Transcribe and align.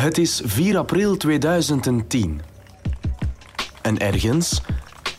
Het 0.00 0.18
is 0.18 0.42
4 0.44 0.78
april 0.78 1.16
2010. 1.16 2.40
En 3.82 3.98
ergens, 3.98 4.62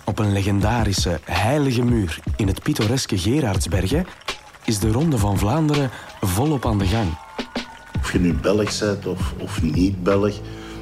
op 0.05 0.19
een 0.19 0.31
legendarische 0.31 1.19
heilige 1.23 1.83
muur 1.83 2.19
in 2.35 2.47
het 2.47 2.63
pittoreske 2.63 3.17
Gerardsbergen, 3.17 4.05
is 4.65 4.79
de 4.79 4.91
Ronde 4.91 5.17
van 5.17 5.37
Vlaanderen 5.37 5.89
volop 6.21 6.65
aan 6.65 6.77
de 6.77 6.85
gang. 6.85 7.07
Of 7.99 8.11
je 8.11 8.19
nu 8.19 8.33
Belg 8.33 8.79
bent 8.79 9.07
of, 9.07 9.33
of 9.37 9.61
niet 9.61 10.03
Belg, 10.03 10.35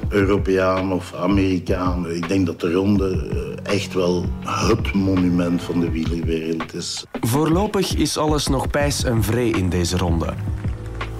Europeaan 0.08 0.92
of 0.92 1.14
Amerikaan. 1.14 2.10
Ik 2.10 2.28
denk 2.28 2.46
dat 2.46 2.60
de 2.60 2.72
Ronde 2.72 3.28
eh, 3.64 3.74
echt 3.74 3.94
wel 3.94 4.24
het 4.44 4.94
monument 4.94 5.62
van 5.62 5.80
de 5.80 5.90
wielerwereld 5.90 6.74
is. 6.74 7.04
Voorlopig 7.20 7.94
is 7.94 8.16
alles 8.16 8.46
nog 8.46 8.70
pijs 8.70 9.04
en 9.04 9.22
vree 9.22 9.50
in 9.50 9.68
deze 9.68 9.96
ronde. 9.96 10.34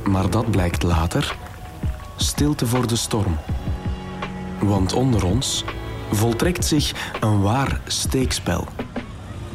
Maar 0.05 0.31
dat 0.31 0.51
blijkt 0.51 0.83
later 0.83 1.40
stilte 2.23 2.67
voor 2.67 2.87
de 2.87 2.97
storm. 2.97 3.39
Want 4.59 4.93
onder 4.93 5.25
ons 5.25 5.65
voltrekt 6.11 6.65
zich 6.65 6.93
een 7.21 7.41
waar 7.41 7.81
steekspel. 7.87 8.67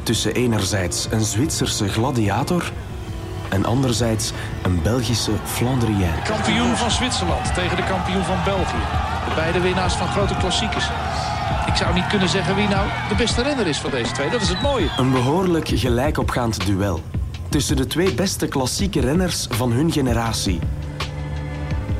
Tussen 0.03 0.33
enerzijds 0.33 1.07
een 1.11 1.23
Zwitserse 1.23 1.87
gladiator 1.87 2.71
en 3.49 3.65
anderzijds 3.65 4.31
een 4.63 4.81
Belgische 4.81 5.31
Flandrien. 5.43 6.23
Kampioen 6.23 6.75
van 6.75 6.91
Zwitserland 6.91 7.53
tegen 7.53 7.77
de 7.77 7.83
kampioen 7.83 8.23
van 8.23 8.37
België. 8.45 8.83
De 9.27 9.33
beide 9.35 9.59
winnaars 9.59 9.93
van 9.93 10.07
grote 10.07 10.35
klassiekers. 10.35 10.85
Ik 11.67 11.75
zou 11.75 11.93
niet 11.93 12.07
kunnen 12.07 12.29
zeggen 12.29 12.55
wie 12.55 12.67
nou 12.67 12.87
de 13.09 13.15
beste 13.15 13.41
renner 13.41 13.67
is 13.67 13.77
van 13.77 13.91
deze 13.91 14.11
twee. 14.11 14.29
Dat 14.29 14.41
is 14.41 14.49
het 14.49 14.61
mooie. 14.61 14.89
Een 14.97 15.11
behoorlijk 15.11 15.67
gelijkopgaand 15.67 16.65
duel 16.65 17.01
tussen 17.49 17.75
de 17.75 17.87
twee 17.87 18.13
beste 18.13 18.47
klassieke 18.47 18.99
renners 18.99 19.47
van 19.49 19.71
hun 19.71 19.91
generatie. 19.91 20.59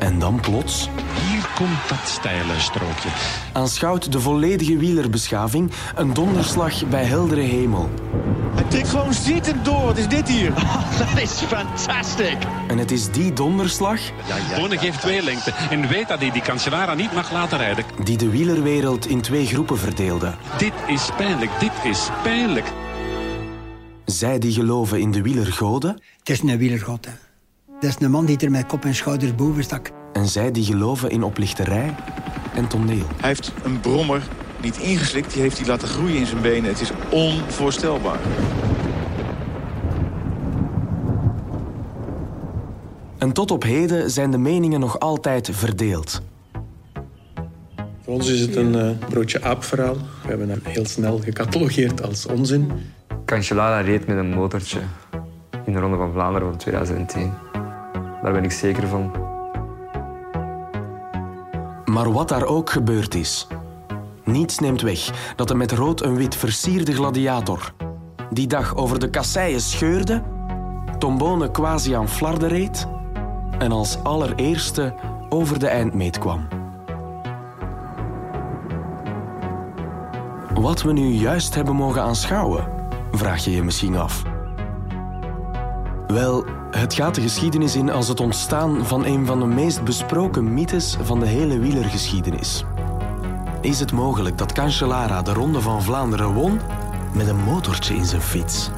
En 0.06 0.20
dan 0.20 0.40
plots 0.40 0.90
Hier 1.28 1.50
komt 1.56 1.90
dat 1.90 1.98
steile 2.04 2.60
strookje. 2.60 3.10
aanschouwt 3.54 4.12
de 4.12 4.20
volledige 4.20 4.78
wielerbeschaving 4.78 5.72
een 5.96 6.14
donderslag 6.14 6.88
bij 6.88 7.04
heldere 7.04 7.42
hemel. 7.42 7.90
Hij 8.56 8.64
tikt 8.64 8.90
gewoon 8.90 9.14
zittend 9.14 9.66
door. 9.66 9.86
Wat 9.86 9.98
is 9.98 10.08
dit 10.08 10.28
hier? 10.28 10.54
That 11.00 11.18
is 11.22 11.32
fantastic. 11.32 12.38
En 12.68 12.78
het 12.78 12.92
is 12.92 13.12
die 13.12 13.34
donderslag 13.34 14.00
Bonen 14.56 14.80
geeft 14.80 15.02
twee 15.02 15.24
lengte 15.24 15.52
en 15.70 15.88
weet 15.88 16.08
dat 16.08 16.20
hij 16.20 16.32
die 16.32 16.42
Cancellara 16.42 16.94
niet 16.94 17.14
mag 17.14 17.32
laten 17.32 17.58
rijden. 17.58 17.86
die 18.04 18.18
de 18.18 18.30
wielerwereld 18.30 19.08
in 19.08 19.22
twee 19.22 19.46
groepen 19.46 19.78
verdeelde. 19.78 20.34
Dit 20.58 20.74
is 20.88 21.10
pijnlijk, 21.18 21.52
dit 21.60 21.72
is 21.84 22.10
pijnlijk. 22.24 22.72
Zij 24.06 24.40
die 24.40 24.52
geloven 24.52 25.00
in 25.00 25.12
de 25.12 25.22
wielergoden 25.22 26.02
Het 26.18 26.30
is 26.30 26.42
een 26.42 26.58
wielergod. 26.58 27.06
Hè. 27.06 27.12
Dat 27.80 27.90
is 27.90 28.06
een 28.06 28.12
man 28.12 28.26
die 28.26 28.38
er 28.38 28.52
met 28.52 28.66
kop 28.66 28.86
en 28.86 28.96
schouders 28.96 29.36
boven 29.36 29.64
stak. 29.64 29.92
En 30.16 30.28
zij 30.28 30.52
die 30.52 30.64
geloven 30.64 31.10
in 31.10 31.24
oplichterij 31.24 31.96
en 32.54 32.68
toneel. 32.68 33.06
Hij 33.18 33.30
heeft 33.30 33.52
een 33.64 33.80
brommer 33.80 34.28
niet 34.62 34.78
ingeslikt. 34.78 35.34
Die 35.34 35.42
heeft 35.42 35.58
hij 35.58 35.68
laten 35.68 35.88
groeien 35.88 36.18
in 36.18 36.26
zijn 36.26 36.42
benen. 36.42 36.70
Het 36.70 36.82
is 36.82 36.92
onvoorstelbaar. 37.10 38.20
En 43.18 43.32
tot 43.32 43.52
op 43.52 43.64
heden 43.64 44.12
zijn 44.12 44.32
de 44.32 44.38
meningen 44.38 44.80
nog 44.80 45.00
altijd 45.00 45.50
verdeeld. 45.54 46.22
Voor 48.02 48.14
ons 48.14 48.30
is 48.30 48.40
het 48.40 48.56
een 48.56 48.76
eh, 48.76 49.08
broodje 49.10 49.44
aapverhaal. 49.44 49.96
We 49.96 50.28
hebben 50.28 50.50
hem 50.50 50.62
heel 50.64 50.86
snel 50.86 51.20
gecatalogeerd 51.20 52.04
als 52.08 52.26
onzin. 52.26 52.72
Cancellara 53.26 53.80
reed 53.80 54.08
met 54.08 54.18
een 54.18 54.34
motortje 54.34 54.80
in 55.66 55.74
de 55.74 55.80
Ronde 55.80 55.98
van 55.98 56.12
Vlaanderen 56.12 56.48
van 56.48 56.58
2010. 56.58 57.34
Daar 58.24 58.34
ben 58.34 58.44
ik 58.44 58.52
zeker 58.52 58.88
van. 58.88 59.34
Maar 61.96 62.12
wat 62.12 62.30
daar 62.30 62.46
ook 62.46 62.70
gebeurd 62.70 63.16
is, 63.16 63.48
niets 64.24 64.60
neemt 64.60 64.82
weg 64.82 65.34
dat 65.36 65.48
de 65.48 65.56
met 65.56 65.72
rood 65.72 66.02
en 66.02 66.16
wit 66.16 66.36
versierde 66.36 66.94
gladiator 66.94 67.74
die 68.30 68.48
dag 68.48 68.76
over 68.76 69.00
de 69.00 69.10
kasseien 69.10 69.62
scheurde, 69.62 70.24
Tombone 70.98 71.52
quasi 71.52 71.94
aan 71.94 72.10
flarden 72.10 72.50
reed 72.50 72.88
en 73.60 73.72
als 73.72 73.98
allereerste 74.04 74.96
over 75.30 75.60
de 75.60 75.68
eindmeet 75.68 76.18
kwam. 76.20 76.48
Wat 80.54 80.82
we 80.82 80.94
nu 80.94 81.08
juist 81.08 81.56
hebben 81.56 81.76
mogen 81.76 82.02
aanschouwen, 82.02 82.68
vraag 83.12 83.44
je 83.44 83.52
je 83.52 83.64
misschien 83.64 83.98
af. 83.98 84.35
Wel, 86.08 86.46
het 86.72 86.94
gaat 86.94 87.16
de 87.16 87.22
geschiedenis 87.22 87.76
in 87.76 87.90
als 87.90 88.08
het 88.08 88.20
ontstaan 88.20 88.86
van 88.86 89.06
een 89.06 89.26
van 89.26 89.40
de 89.40 89.46
meest 89.46 89.84
besproken 89.84 90.54
mythes 90.54 90.98
van 91.02 91.20
de 91.20 91.26
hele 91.26 91.60
wielergeschiedenis. 91.60 92.64
Is 93.62 93.80
het 93.80 93.92
mogelijk 93.92 94.38
dat 94.38 94.52
Cancellara 94.52 95.22
de 95.22 95.34
Ronde 95.34 95.62
van 95.62 95.84
Vlaanderen 95.84 96.34
won 96.34 96.60
met 97.14 97.28
een 97.28 97.44
motortje 97.44 97.96
in 97.96 98.06
zijn 98.06 98.22
fiets? 98.22 98.70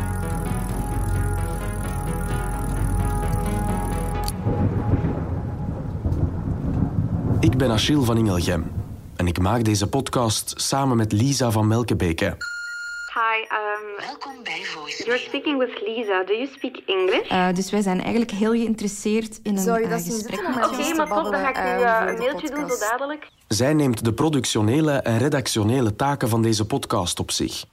Ik 7.39 7.57
ben 7.57 7.71
Achille 7.71 8.03
van 8.03 8.17
Ingelgem 8.17 8.71
en 9.15 9.27
ik 9.27 9.39
maak 9.39 9.63
deze 9.63 9.87
podcast 9.87 10.53
samen 10.55 10.97
met 10.97 11.11
Lisa 11.11 11.51
van 11.51 11.67
Melkebeke. 11.67 12.56
Welkom 14.07 14.43
bij 14.43 14.63
Voice. 14.63 15.03
you're 15.05 15.19
speaking 15.19 15.59
with 15.59 15.81
Lisa. 15.85 16.23
Do 16.23 16.33
you 16.33 16.47
speak 16.47 16.77
English? 16.85 17.27
Eh, 17.29 17.53
dus 17.53 17.71
wij 17.71 17.81
zijn 17.81 18.01
eigenlijk 18.01 18.31
heel 18.31 18.51
geïnteresseerd 18.51 19.39
in 19.43 19.57
een 19.57 19.63
Zou 19.63 19.79
je 19.79 19.85
eh, 19.85 19.91
dat 19.91 20.01
zien 20.01 20.13
gesprek 20.13 20.41
met 20.41 20.65
Oké, 20.65 20.93
maar 20.95 21.07
top, 21.07 21.31
dan 21.31 21.33
ga 21.33 21.49
ik 21.49 21.57
u 21.57 21.83
eh, 21.83 22.03
een 22.07 22.17
mailtje 22.17 22.49
doen 22.49 22.69
zo 22.69 22.79
dadelijk. 22.79 23.29
Zij 23.47 23.73
neemt 23.73 24.05
de 24.05 24.13
productionele 24.13 24.91
en 24.91 25.17
redactionele 25.17 25.95
taken 25.95 26.29
van 26.29 26.41
deze 26.41 26.65
podcast 26.65 27.19
op 27.19 27.31
zich. 27.31 27.65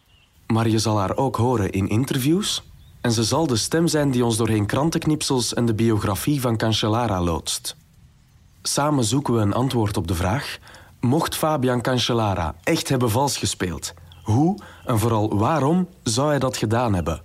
Maar 0.46 0.68
je 0.68 0.78
zal 0.78 0.98
haar 0.98 1.16
ook 1.16 1.36
horen 1.36 1.70
in 1.70 1.88
interviews. 1.88 2.62
En 3.00 3.12
ze 3.12 3.24
zal 3.24 3.46
de 3.46 3.56
stem 3.56 3.86
zijn 3.86 4.10
die 4.10 4.24
ons 4.24 4.36
doorheen 4.36 4.66
krantenknipsels 4.66 5.54
en 5.54 5.66
de 5.66 5.74
biografie 5.74 6.40
van 6.40 6.56
Cancellara 6.56 7.22
loodst. 7.22 7.76
Samen 8.62 9.04
zoeken 9.04 9.34
we 9.34 9.40
een 9.40 9.54
antwoord 9.54 9.96
op 9.96 10.08
de 10.08 10.14
vraag: 10.14 10.58
mocht 11.00 11.36
Fabian 11.36 11.82
Cancellara 11.82 12.54
echt 12.62 12.88
hebben 12.88 13.10
vals 13.10 13.36
gespeeld? 13.36 13.94
Hoe 14.24 14.58
en 14.84 14.98
vooral 14.98 15.38
waarom 15.38 15.88
zou 16.02 16.28
hij 16.28 16.38
dat 16.38 16.56
gedaan 16.56 16.94
hebben? 16.94 17.22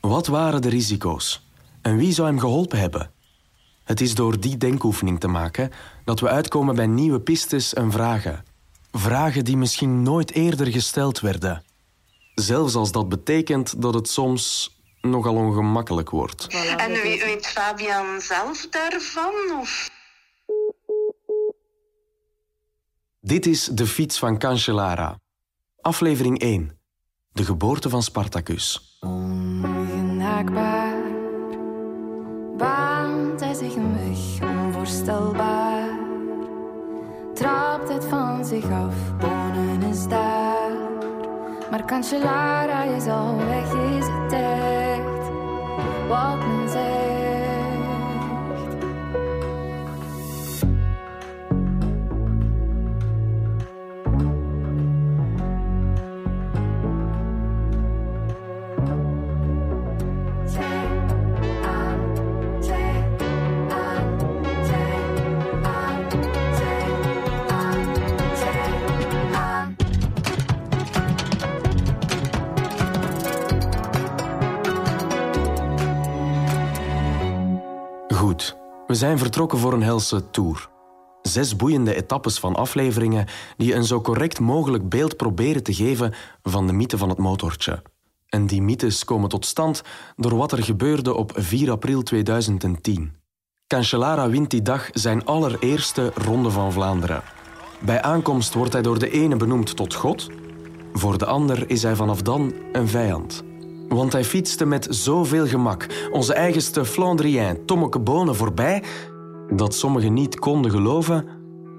Wat 0.00 0.26
waren 0.26 0.62
de 0.62 0.68
risico's? 0.68 1.48
En 1.82 1.96
wie 1.96 2.12
zou 2.12 2.28
hem 2.28 2.38
geholpen 2.38 2.78
hebben? 2.78 3.10
Het 3.84 4.00
is 4.00 4.14
door 4.14 4.40
die 4.40 4.56
denkoefening 4.56 5.20
te 5.20 5.28
maken 5.28 5.70
dat 6.04 6.20
we 6.20 6.28
uitkomen 6.28 6.74
bij 6.74 6.86
nieuwe 6.86 7.20
pistes 7.20 7.74
en 7.74 7.92
vragen. 7.92 8.44
Vragen 8.92 9.44
die 9.44 9.56
misschien 9.56 10.02
nooit 10.02 10.32
eerder 10.32 10.66
gesteld 10.66 11.20
werden. 11.20 11.64
Zelfs 12.34 12.74
als 12.74 12.92
dat 12.92 13.08
betekent 13.08 13.82
dat 13.82 13.94
het 13.94 14.08
soms 14.08 14.74
nogal 15.00 15.34
ongemakkelijk 15.34 16.10
wordt. 16.10 16.46
En 16.76 16.92
weet, 16.92 17.24
weet 17.24 17.46
Fabian 17.46 18.20
zelf 18.20 18.66
daarvan? 18.70 19.32
Of? 19.60 19.90
Dit 23.20 23.46
is 23.46 23.64
De 23.64 23.86
Fiets 23.86 24.18
van 24.18 24.38
Cancellara. 24.38 25.18
Aflevering 25.86 26.38
1. 26.38 26.78
De 27.32 27.44
geboorte 27.44 27.88
van 27.88 28.02
Spartacus. 28.02 28.98
Ongenaakbaar 29.00 31.02
baant 32.56 33.40
hij 33.40 33.54
zich 33.54 33.74
een 33.74 33.92
weg, 33.92 34.48
onvoorstelbaar. 34.48 35.98
Trapt 37.34 37.88
het 37.88 38.04
van 38.04 38.44
zich 38.44 38.70
af, 38.70 39.16
Bonen 39.16 39.82
is 39.82 40.08
daar. 40.08 40.70
Maar 41.70 41.84
Cancellara 41.84 42.82
is 42.82 43.06
al 43.06 43.36
weg, 43.36 43.72
is 43.72 44.06
het 44.06 44.32
echt 44.32 45.28
wat 46.08 46.46
men 46.46 46.68
zegt. 46.68 47.05
Zijn 78.96 79.18
vertrokken 79.18 79.58
voor 79.58 79.72
een 79.72 79.82
helse 79.82 80.30
tour. 80.30 80.68
Zes 81.22 81.56
boeiende 81.56 81.94
etappes 81.94 82.38
van 82.38 82.54
afleveringen 82.54 83.26
die 83.56 83.74
een 83.74 83.84
zo 83.84 84.00
correct 84.00 84.40
mogelijk 84.40 84.88
beeld 84.88 85.16
proberen 85.16 85.62
te 85.62 85.74
geven 85.74 86.14
van 86.42 86.66
de 86.66 86.72
mythe 86.72 86.98
van 86.98 87.08
het 87.08 87.18
motortje. 87.18 87.82
En 88.26 88.46
die 88.46 88.62
mythes 88.62 89.04
komen 89.04 89.28
tot 89.28 89.46
stand 89.46 89.82
door 90.16 90.36
wat 90.36 90.52
er 90.52 90.62
gebeurde 90.62 91.14
op 91.14 91.32
4 91.34 91.70
april 91.70 92.02
2010. 92.02 93.12
Cancellara 93.66 94.28
wint 94.28 94.50
die 94.50 94.62
dag 94.62 94.88
zijn 94.92 95.24
allereerste 95.24 96.12
Ronde 96.14 96.50
van 96.50 96.72
Vlaanderen. 96.72 97.22
Bij 97.80 98.02
aankomst 98.02 98.54
wordt 98.54 98.72
hij 98.72 98.82
door 98.82 98.98
de 98.98 99.10
ene 99.10 99.36
benoemd 99.36 99.76
tot 99.76 99.94
God, 99.94 100.30
voor 100.92 101.18
de 101.18 101.26
ander 101.26 101.70
is 101.70 101.82
hij 101.82 101.94
vanaf 101.96 102.22
dan 102.22 102.54
een 102.72 102.88
vijand. 102.88 103.44
Want 103.88 104.12
hij 104.12 104.24
fietste 104.24 104.66
met 104.66 104.86
zoveel 104.90 105.46
gemak 105.46 105.86
onze 106.12 106.34
eigenste 106.34 106.84
Flandrien 106.84 107.64
Tommeke 107.66 107.98
Bonen 107.98 108.34
voorbij 108.34 108.82
dat 109.50 109.74
sommigen 109.74 110.12
niet 110.12 110.38
konden 110.38 110.70
geloven 110.70 111.24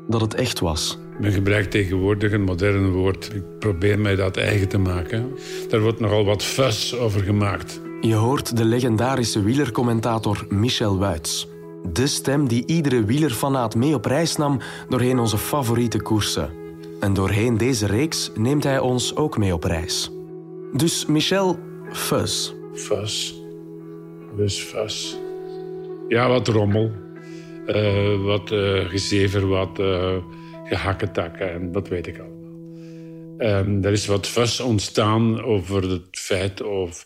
dat 0.07 0.21
het 0.21 0.33
echt 0.33 0.59
was. 0.59 0.99
Men 1.19 1.31
gebruikt 1.31 1.71
tegenwoordig 1.71 2.31
een 2.31 2.43
modern 2.43 2.91
woord. 2.91 3.31
Ik 3.33 3.43
probeer 3.59 3.99
mij 3.99 4.15
dat 4.15 4.37
eigen 4.37 4.67
te 4.67 4.77
maken. 4.77 5.31
Daar 5.69 5.81
wordt 5.81 5.99
nogal 5.99 6.25
wat 6.25 6.43
fuss 6.43 6.97
over 6.97 7.21
gemaakt. 7.21 7.81
Je 8.01 8.13
hoort 8.13 8.57
de 8.57 8.65
legendarische 8.65 9.43
wielercommentator 9.43 10.45
Michel 10.49 10.97
Wuits. 10.97 11.47
De 11.91 12.07
stem 12.07 12.47
die 12.47 12.63
iedere 12.65 13.03
wielerfanaat 13.03 13.75
mee 13.75 13.93
op 13.93 14.05
reis 14.05 14.35
nam 14.35 14.59
doorheen 14.89 15.19
onze 15.19 15.37
favoriete 15.37 16.01
koersen. 16.01 16.49
En 16.99 17.13
doorheen 17.13 17.57
deze 17.57 17.85
reeks 17.85 18.31
neemt 18.35 18.63
hij 18.63 18.79
ons 18.79 19.15
ook 19.15 19.37
mee 19.37 19.53
op 19.53 19.63
reis. 19.63 20.11
Dus 20.73 21.05
Michel, 21.05 21.59
fuzz. 21.91 22.51
Fuzz. 22.73 23.33
Dus 24.35 24.59
fuzz. 24.59 25.15
Ja, 26.07 26.27
wat 26.27 26.47
rommel. 26.47 26.91
Uh, 27.67 28.23
wat 28.23 28.51
uh, 28.51 28.89
gezever, 28.89 29.47
wat 29.47 29.79
uh, 29.79 30.15
gehakketakken 30.63 31.51
en 31.51 31.71
dat 31.71 31.87
weet 31.87 32.07
ik 32.07 32.19
allemaal. 32.19 32.35
Um, 33.37 33.83
er 33.83 33.91
is 33.91 34.05
wat 34.05 34.27
fuss 34.27 34.59
ontstaan 34.59 35.43
over 35.43 35.89
het 35.89 36.07
feit 36.11 36.61
of 36.61 37.05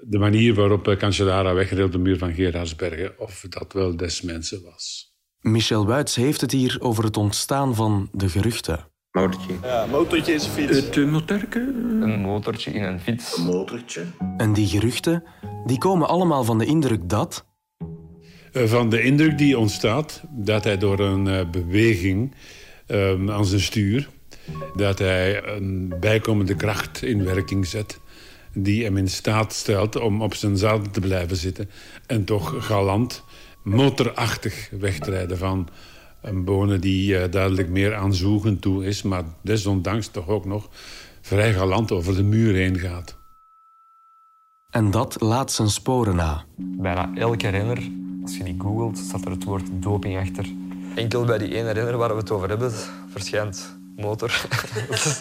de 0.00 0.18
manier 0.18 0.54
waarop 0.54 0.94
Cancellara 0.98 1.54
wegreed 1.54 1.84
op 1.84 1.92
de 1.92 1.98
muur 1.98 2.18
van 2.18 2.34
Gerardsbergen, 2.34 3.18
of 3.18 3.46
dat 3.48 3.72
wel 3.72 3.96
des 3.96 4.22
mensen 4.22 4.62
was. 4.62 5.14
Michel 5.40 5.86
Wuits 5.86 6.16
heeft 6.16 6.40
het 6.40 6.52
hier 6.52 6.76
over 6.80 7.04
het 7.04 7.16
ontstaan 7.16 7.74
van 7.74 8.08
de 8.12 8.28
geruchten. 8.28 8.86
Motortje. 9.14 9.54
Ja, 9.62 9.86
motortje 9.86 10.34
is 10.34 10.44
een 10.44 10.50
fiets. 10.50 10.96
Uh, 10.96 11.10
motorke. 11.10 11.58
Een 11.58 12.20
motortje 12.20 12.70
in 12.70 12.82
een 12.82 13.00
fiets. 13.00 13.36
Een 13.36 13.44
motortje. 13.44 14.04
En 14.36 14.52
die 14.52 14.66
geruchten, 14.66 15.24
die 15.64 15.78
komen 15.78 16.08
allemaal 16.08 16.44
van 16.44 16.58
de 16.58 16.64
indruk 16.64 17.08
dat... 17.08 17.46
Van 18.52 18.88
de 18.88 19.02
indruk 19.02 19.38
die 19.38 19.58
ontstaat 19.58 20.22
dat 20.30 20.64
hij 20.64 20.78
door 20.78 20.98
een 20.98 21.26
uh, 21.26 21.50
beweging 21.50 22.34
uh, 22.86 23.30
aan 23.30 23.44
zijn 23.44 23.60
stuur... 23.60 24.08
dat 24.76 24.98
hij 24.98 25.46
een 25.46 25.94
bijkomende 26.00 26.54
kracht 26.54 27.02
in 27.02 27.24
werking 27.24 27.66
zet 27.66 28.00
die 28.52 28.84
hem 28.84 28.96
in 28.96 29.08
staat 29.08 29.52
stelt 29.52 29.96
om 29.96 30.22
op 30.22 30.34
zijn 30.34 30.56
zadel 30.56 30.90
te 30.90 31.00
blijven 31.00 31.36
zitten 31.36 31.70
en 32.06 32.24
toch 32.24 32.66
galant, 32.66 33.24
motorachtig 33.62 34.70
wegrijden 34.70 35.38
van 35.38 35.68
een 36.24 36.44
bonen 36.44 36.80
die 36.80 37.18
uh, 37.18 37.30
duidelijk 37.30 37.68
meer 37.68 37.94
aan 37.94 38.14
zoegen 38.14 38.58
toe 38.58 38.86
is, 38.86 39.02
maar 39.02 39.24
desondanks 39.42 40.08
toch 40.08 40.28
ook 40.28 40.44
nog 40.44 40.68
vrij 41.20 41.52
galant 41.52 41.92
over 41.92 42.16
de 42.16 42.22
muur 42.22 42.54
heen 42.54 42.78
gaat. 42.78 43.16
En 44.70 44.90
dat 44.90 45.20
laat 45.20 45.52
zijn 45.52 45.70
sporen 45.70 46.16
na. 46.16 46.44
Bijna 46.56 47.10
elke 47.14 47.48
renner, 47.48 47.90
als 48.22 48.36
je 48.36 48.44
die 48.44 48.54
googelt, 48.58 48.98
staat 48.98 49.24
er 49.24 49.30
het 49.30 49.44
woord 49.44 49.66
doping 49.72 50.18
achter. 50.18 50.46
Enkel 50.94 51.24
bij 51.24 51.38
die 51.38 51.54
ene 51.54 51.70
renner 51.70 51.96
waar 51.96 52.08
we 52.08 52.20
het 52.20 52.30
over 52.30 52.48
hebben, 52.48 52.72
verschijnt 53.08 53.76
motor. 53.96 54.46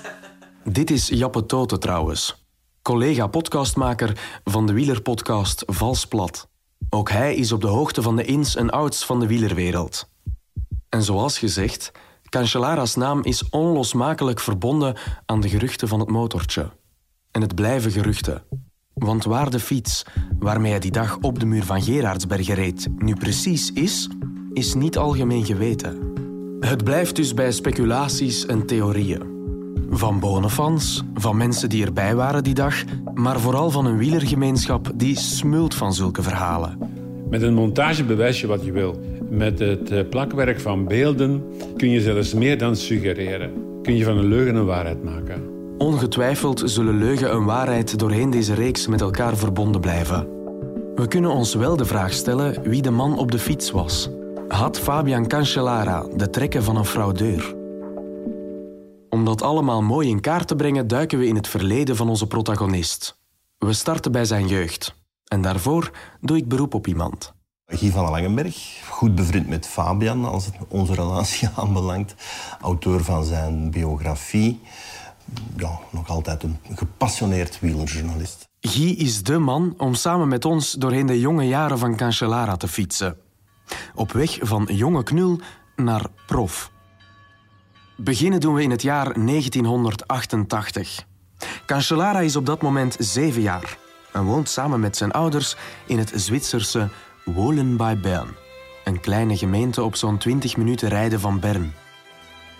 Dit 0.63 0.91
is 0.91 1.07
Jappe 1.07 1.45
Toten 1.45 1.79
trouwens. 1.79 2.45
Collega-podcastmaker 2.81 4.39
van 4.43 4.65
de 4.65 4.73
wielerpodcast 4.73 5.63
Valsplat. 5.65 6.47
Ook 6.89 7.09
hij 7.09 7.35
is 7.35 7.51
op 7.51 7.61
de 7.61 7.67
hoogte 7.67 8.01
van 8.01 8.15
de 8.15 8.25
ins 8.25 8.55
en 8.55 8.69
outs 8.69 9.05
van 9.05 9.19
de 9.19 9.27
wielerwereld. 9.27 10.12
En 10.93 11.03
zoals 11.03 11.39
gezegd, 11.39 11.91
Cancellara's 12.29 12.95
naam 12.95 13.23
is 13.23 13.49
onlosmakelijk 13.49 14.39
verbonden 14.39 14.95
aan 15.25 15.39
de 15.39 15.49
geruchten 15.49 15.87
van 15.87 15.99
het 15.99 16.09
motortje. 16.09 16.69
En 17.31 17.41
het 17.41 17.55
blijven 17.55 17.91
geruchten. 17.91 18.43
Want 18.93 19.23
waar 19.23 19.49
de 19.49 19.59
fiets, 19.59 20.05
waarmee 20.39 20.71
hij 20.71 20.79
die 20.79 20.91
dag 20.91 21.17
op 21.21 21.39
de 21.39 21.45
muur 21.45 21.63
van 21.63 21.81
Gerardsbergen 21.81 22.55
reed, 22.55 22.87
nu 22.97 23.15
precies 23.15 23.71
is, 23.71 24.09
is 24.53 24.73
niet 24.73 24.97
algemeen 24.97 25.45
geweten. 25.45 26.13
Het 26.59 26.83
blijft 26.83 27.15
dus 27.15 27.33
bij 27.33 27.51
speculaties 27.51 28.45
en 28.45 28.65
theorieën. 28.65 29.31
Van 29.89 30.19
bonenfans, 30.19 31.03
van 31.13 31.37
mensen 31.37 31.69
die 31.69 31.85
erbij 31.85 32.15
waren 32.15 32.43
die 32.43 32.53
dag, 32.53 32.83
maar 33.13 33.39
vooral 33.39 33.71
van 33.71 33.85
een 33.85 33.97
wielergemeenschap 33.97 34.91
die 34.95 35.17
smult 35.17 35.75
van 35.75 35.93
zulke 35.93 36.21
verhalen. 36.21 36.77
Met 37.29 37.41
een 37.41 37.53
montage 37.53 38.03
bewijs 38.03 38.41
je 38.41 38.47
wat 38.47 38.65
je 38.65 38.71
wil. 38.71 39.21
Met 39.33 39.59
het 39.59 40.09
plakwerk 40.09 40.59
van 40.59 40.85
beelden 40.85 41.43
kun 41.77 41.89
je 41.89 42.01
zelfs 42.01 42.33
meer 42.33 42.57
dan 42.57 42.75
suggereren. 42.75 43.51
Kun 43.81 43.95
je 43.95 44.03
van 44.03 44.17
een 44.17 44.27
leugen 44.27 44.55
een 44.55 44.65
waarheid 44.65 45.03
maken. 45.03 45.43
Ongetwijfeld 45.77 46.61
zullen 46.65 46.97
leugen 46.97 47.31
en 47.31 47.43
waarheid 47.43 47.99
doorheen 47.99 48.29
deze 48.29 48.53
reeks 48.53 48.87
met 48.87 49.01
elkaar 49.01 49.37
verbonden 49.37 49.81
blijven. 49.81 50.27
We 50.95 51.07
kunnen 51.07 51.31
ons 51.31 51.53
wel 51.53 51.77
de 51.77 51.85
vraag 51.85 52.13
stellen 52.13 52.69
wie 52.69 52.81
de 52.81 52.91
man 52.91 53.17
op 53.17 53.31
de 53.31 53.39
fiets 53.39 53.71
was. 53.71 54.09
Had 54.47 54.79
Fabian 54.79 55.27
Cancellara 55.27 56.05
de 56.15 56.29
trekken 56.29 56.63
van 56.63 56.75
een 56.75 56.85
fraudeur? 56.85 57.55
Om 59.09 59.25
dat 59.25 59.41
allemaal 59.41 59.81
mooi 59.81 60.09
in 60.09 60.21
kaart 60.21 60.47
te 60.47 60.55
brengen, 60.55 60.87
duiken 60.87 61.19
we 61.19 61.27
in 61.27 61.35
het 61.35 61.47
verleden 61.47 61.95
van 61.95 62.09
onze 62.09 62.27
protagonist. 62.27 63.19
We 63.57 63.73
starten 63.73 64.11
bij 64.11 64.25
zijn 64.25 64.47
jeugd. 64.47 64.95
En 65.27 65.41
daarvoor 65.41 65.91
doe 66.21 66.37
ik 66.37 66.47
beroep 66.47 66.73
op 66.73 66.87
iemand. 66.87 67.33
Guy 67.77 67.91
van 67.91 68.09
Langenberg, 68.09 68.81
goed 68.89 69.15
bevriend 69.15 69.47
met 69.47 69.67
Fabian 69.67 70.25
als 70.25 70.45
het 70.45 70.55
onze 70.67 70.93
relatie 70.93 71.49
aanbelangt. 71.55 72.15
Auteur 72.61 73.03
van 73.03 73.23
zijn 73.23 73.71
biografie. 73.71 74.61
Ja, 75.57 75.79
nog 75.89 76.09
altijd 76.09 76.43
een 76.43 76.57
gepassioneerd 76.75 77.59
wielerjournalist. 77.59 78.49
Guy 78.59 78.89
is 78.89 79.23
de 79.23 79.37
man 79.37 79.73
om 79.77 79.93
samen 79.93 80.27
met 80.27 80.45
ons 80.45 80.71
doorheen 80.71 81.05
de 81.05 81.19
jonge 81.19 81.47
jaren 81.47 81.79
van 81.79 81.95
Cancellara 81.95 82.57
te 82.57 82.67
fietsen. 82.67 83.17
Op 83.95 84.11
weg 84.11 84.37
van 84.41 84.67
jonge 84.71 85.03
knul 85.03 85.39
naar 85.75 86.05
prof. 86.25 86.71
Beginnen 87.97 88.39
doen 88.39 88.53
we 88.53 88.61
in 88.61 88.71
het 88.71 88.81
jaar 88.81 89.13
1988. 89.13 91.05
Cancellara 91.65 92.19
is 92.19 92.35
op 92.35 92.45
dat 92.45 92.61
moment 92.61 92.95
zeven 92.99 93.41
jaar 93.41 93.77
en 94.11 94.23
woont 94.23 94.49
samen 94.49 94.79
met 94.79 94.97
zijn 94.97 95.11
ouders 95.11 95.55
in 95.87 95.97
het 95.97 96.11
Zwitserse 96.15 96.89
Wohlen 97.25 97.77
bij 97.77 97.97
Bern, 97.97 98.35
een 98.83 98.99
kleine 98.99 99.37
gemeente 99.37 99.83
op 99.83 99.95
zo'n 99.95 100.17
20 100.17 100.57
minuten 100.57 100.89
rijden 100.89 101.19
van 101.19 101.39
Bern. 101.39 101.73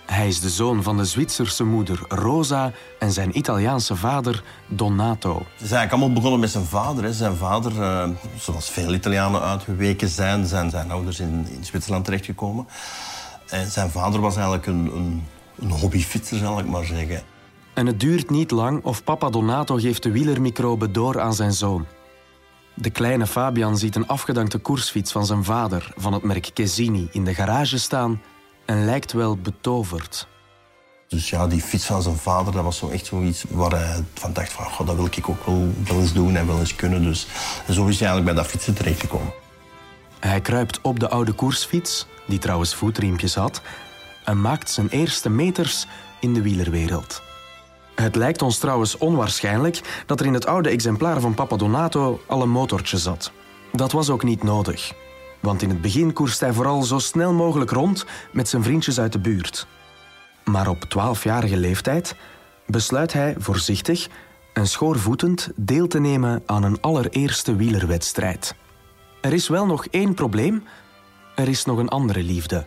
Hij 0.06 0.28
is 0.28 0.40
de 0.40 0.50
zoon 0.50 0.84
van 0.84 0.98
de 0.98 1.06
Zwitserse 1.06 1.64
moeder 1.64 2.00
Rosa 2.08 2.72
en 3.00 3.12
zijn 3.12 3.38
Italiaanse 3.38 3.96
vader 3.96 4.44
Donato. 4.68 5.34
Het 5.34 5.46
is 5.56 5.72
eigenlijk 5.72 5.92
allemaal 5.92 6.14
begonnen 6.14 6.40
met 6.40 6.50
zijn 6.50 6.66
vader. 6.66 7.04
Hè. 7.04 7.14
Zijn 7.14 7.36
vader, 7.36 7.72
uh, 7.72 8.10
zoals 8.38 8.70
veel 8.70 8.94
Italianen 8.94 9.42
uitgeweken 9.42 10.10
zijn, 10.10 10.46
zijn 10.46 10.70
zijn 10.70 10.92
ouders 10.92 11.20
in, 11.20 11.48
in 11.50 11.66
Zwitserland 11.66 12.06
terechtgekomen. 12.06 12.68
En 13.48 13.72
zijn 13.72 13.90
vader 13.90 14.22
was 14.22 14.36
eigenlijk 14.36 14.66
een, 14.66 14.92
een, 14.96 15.24
een 15.60 15.72
hobbyfietser, 15.72 16.38
zal 16.38 16.60
ik 16.60 16.68
maar 16.68 16.86
zeggen. 16.86 17.22
En 17.74 17.86
het 17.86 18.00
duurt 18.00 18.30
niet 18.30 18.52
lang 18.52 18.84
of 18.84 19.04
papa 19.04 19.30
Donato 19.30 19.76
geeft 19.76 20.04
de 20.04 20.12
wielermicrobe 20.12 20.92
door 20.92 21.20
aan 21.20 21.34
zijn 21.34 21.54
zoon. 21.54 21.86
De 22.76 22.90
kleine 22.90 23.28
Fabian 23.28 23.78
ziet 23.78 23.96
een 23.96 24.08
afgedankte 24.08 24.58
koersfiets 24.58 25.12
van 25.12 25.26
zijn 25.26 25.44
vader 25.44 25.94
van 25.96 26.14
het 26.14 26.24
merk 26.24 26.50
Chesini 26.54 27.08
in 27.12 27.26
de 27.26 27.34
garage 27.34 27.80
staan 27.80 28.22
en 28.66 28.86
lijkt 28.86 29.12
wel 29.12 29.38
betoverd. 29.38 30.28
Dus 31.08 31.30
ja, 31.30 31.48
die 31.48 31.62
fiets 31.62 31.86
van 31.86 32.02
zijn 32.02 32.16
vader, 32.16 32.54
dat 32.54 32.64
was 32.64 32.78
zo 32.78 32.90
echt 32.90 33.06
zoiets 33.06 33.44
waar 33.50 33.72
hij 33.72 34.04
van 34.14 34.34
dacht 34.34 34.52
van, 34.52 34.66
oh, 34.66 34.86
dat 34.86 34.96
wil 34.96 35.06
ik 35.06 35.30
ook 35.30 35.46
wel, 35.46 35.74
wel 35.88 36.00
eens 36.00 36.14
doen 36.14 36.36
en 36.36 36.48
wel 36.48 36.60
eens 36.60 36.76
kunnen. 36.76 37.04
Dus 37.04 37.28
en 37.68 37.74
zo 37.74 37.88
is 37.88 38.00
hij 38.00 38.08
eigenlijk 38.08 38.26
bij 38.26 38.44
dat 38.44 38.52
fietsen 38.52 38.74
terechtgekomen. 38.74 39.34
Hij 40.20 40.42
kruipt 40.42 40.82
op 40.82 41.00
de 41.00 41.10
oude 41.10 41.32
koersfiets, 41.32 42.06
die 42.28 42.40
trouwens 42.40 42.76
voetriempjes 42.76 43.36
had, 43.36 43.62
en 44.24 44.42
maakt 44.42 44.70
zijn 44.70 44.90
eerste 44.90 45.30
meters 45.30 45.88
in 46.20 46.34
de 46.34 46.42
wielerwereld. 46.42 47.22
Het 47.96 48.16
lijkt 48.16 48.42
ons 48.42 48.58
trouwens 48.58 48.98
onwaarschijnlijk 48.98 50.04
dat 50.06 50.20
er 50.20 50.26
in 50.26 50.34
het 50.34 50.46
oude 50.46 50.70
exemplaar 50.70 51.20
van 51.20 51.34
Papa 51.34 51.56
Donato 51.56 52.22
al 52.28 52.42
een 52.42 52.50
motortje 52.50 52.98
zat. 52.98 53.32
Dat 53.72 53.92
was 53.92 54.10
ook 54.10 54.24
niet 54.24 54.44
nodig. 54.44 54.94
Want 55.40 55.62
in 55.62 55.70
het 55.70 55.82
begin 55.82 56.14
koerst 56.14 56.40
hij 56.40 56.54
vooral 56.54 56.84
zo 56.84 57.00
snel 57.00 57.34
mogelijk 57.34 57.72
rond 57.72 58.06
met 58.32 58.50
zijn 58.50 58.64
vriendjes 58.64 59.00
uit 59.00 59.12
de 59.12 59.20
buurt. 59.20 59.68
Maar 60.44 60.68
op 60.68 60.84
12-jarige 60.86 61.58
leeftijd 61.58 62.16
besluit 62.66 63.14
hij 63.14 63.36
voorzichtig 63.38 64.08
en 64.54 64.68
schoorvoetend 64.68 65.50
deel 65.56 65.88
te 65.88 66.00
nemen 66.00 66.44
aan 66.46 66.64
een 66.64 66.82
allereerste 66.82 67.56
wielerwedstrijd. 67.56 68.56
Er 69.22 69.34
is 69.34 69.48
wel 69.48 69.66
nog 69.66 69.86
één 69.86 70.14
probleem. 70.14 70.64
Er 71.36 71.48
is 71.48 71.66
nog 71.66 71.78
een 71.78 71.90
andere 71.90 72.24
liefde. 72.24 72.66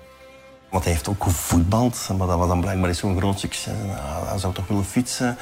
Want 0.71 0.85
hij 0.85 0.93
heeft 0.93 1.09
ook 1.09 1.23
gevoetbald, 1.23 2.09
maar 2.19 2.27
dat 2.27 2.39
was 2.39 2.49
dan 2.49 2.61
blijkbaar 2.61 2.95
zo'n 2.95 3.19
groot 3.19 3.41
succes. 3.41 3.73
Nou, 3.87 4.27
hij 4.27 4.39
zou 4.39 4.55
toch 4.55 4.67
willen 4.67 4.85
fietsen. 4.85 5.37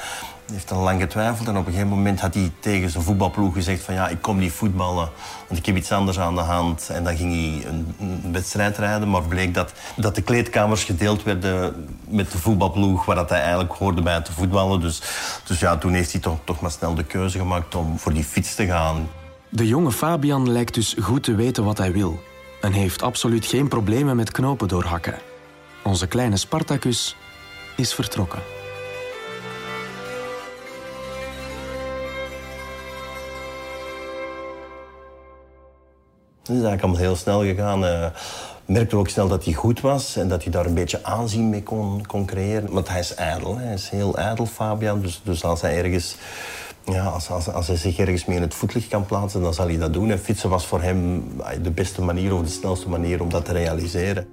Hij 0.45 0.53
heeft 0.53 0.69
dan 0.69 0.77
lang 0.77 1.01
getwijfeld 1.01 1.47
en 1.47 1.57
op 1.57 1.65
een 1.65 1.71
gegeven 1.71 1.95
moment 1.95 2.19
had 2.19 2.33
hij 2.33 2.51
tegen 2.59 2.89
zijn 2.89 3.03
voetbalploeg 3.03 3.53
gezegd 3.53 3.83
van 3.83 3.93
ja, 3.93 4.07
ik 4.07 4.21
kom 4.21 4.37
niet 4.37 4.51
voetballen, 4.51 5.09
want 5.47 5.59
ik 5.59 5.65
heb 5.65 5.75
iets 5.75 5.91
anders 5.91 6.19
aan 6.19 6.35
de 6.35 6.41
hand. 6.41 6.89
En 6.89 7.03
dan 7.03 7.17
ging 7.17 7.31
hij 7.31 7.69
een, 7.69 7.95
een 7.99 8.31
wedstrijd 8.31 8.77
rijden, 8.77 9.09
maar 9.09 9.23
bleek 9.23 9.53
dat, 9.53 9.73
dat 9.95 10.15
de 10.15 10.21
kleedkamers 10.21 10.83
gedeeld 10.83 11.23
werden 11.23 11.87
met 12.07 12.31
de 12.31 12.37
voetbalploeg 12.37 13.05
waar 13.05 13.15
dat 13.15 13.29
hij 13.29 13.41
eigenlijk 13.41 13.73
hoorde 13.73 14.01
bij 14.01 14.21
te 14.21 14.31
voetballen. 14.31 14.81
Dus, 14.81 15.01
dus 15.45 15.59
ja, 15.59 15.77
toen 15.77 15.93
heeft 15.93 16.11
hij 16.11 16.21
toch, 16.21 16.37
toch 16.43 16.61
maar 16.61 16.71
snel 16.71 16.95
de 16.95 17.03
keuze 17.03 17.37
gemaakt 17.37 17.75
om 17.75 17.99
voor 17.99 18.13
die 18.13 18.23
fiets 18.23 18.55
te 18.55 18.65
gaan. 18.65 19.09
De 19.49 19.67
jonge 19.67 19.91
Fabian 19.91 20.51
lijkt 20.51 20.73
dus 20.73 20.95
goed 21.01 21.23
te 21.23 21.35
weten 21.35 21.63
wat 21.63 21.77
hij 21.77 21.91
wil 21.91 22.19
en 22.65 22.71
heeft 22.71 23.01
absoluut 23.01 23.45
geen 23.45 23.67
problemen 23.67 24.15
met 24.15 24.31
knopen 24.31 24.67
doorhakken. 24.67 25.13
Onze 25.83 26.07
kleine 26.07 26.37
Spartacus 26.37 27.15
is 27.75 27.93
vertrokken. 27.93 28.39
Het 36.39 36.55
is 36.55 36.61
eigenlijk 36.63 36.81
allemaal 36.81 37.01
heel 37.01 37.15
snel 37.15 37.41
gegaan. 37.43 37.83
Uh, 37.83 38.07
merkte 38.65 38.95
ook 38.95 39.09
snel 39.09 39.27
dat 39.27 39.45
hij 39.45 39.53
goed 39.53 39.81
was 39.81 40.15
en 40.15 40.27
dat 40.27 40.43
hij 40.43 40.51
daar 40.51 40.65
een 40.65 40.73
beetje 40.73 41.03
aanzien 41.03 41.49
mee 41.49 41.63
kon, 41.63 42.25
creëren. 42.25 42.71
Want 42.71 42.87
hij 42.89 42.99
is 42.99 43.13
ijdel, 43.15 43.57
hij 43.57 43.73
is 43.73 43.89
heel 43.89 44.17
ijdel, 44.17 44.45
Fabian. 44.45 45.01
Dus, 45.01 45.21
dus 45.23 45.43
als 45.43 45.61
hij 45.61 45.83
ergens... 45.83 46.15
Ja, 46.85 47.05
als, 47.05 47.29
als, 47.29 47.49
als 47.49 47.67
hij 47.67 47.75
zich 47.75 47.97
ergens 47.97 48.25
mee 48.25 48.35
in 48.35 48.41
het 48.41 48.53
voetlicht 48.53 48.87
kan 48.87 49.05
plaatsen, 49.05 49.41
dan 49.41 49.53
zal 49.53 49.67
hij 49.67 49.77
dat 49.77 49.93
doen. 49.93 50.09
En 50.11 50.19
fietsen 50.19 50.49
was 50.49 50.65
voor 50.65 50.81
hem 50.81 51.23
de 51.61 51.71
beste 51.71 52.01
manier 52.01 52.33
of 52.33 52.41
de 52.41 52.49
snelste 52.49 52.89
manier 52.89 53.21
om 53.21 53.29
dat 53.29 53.45
te 53.45 53.51
realiseren. 53.51 54.27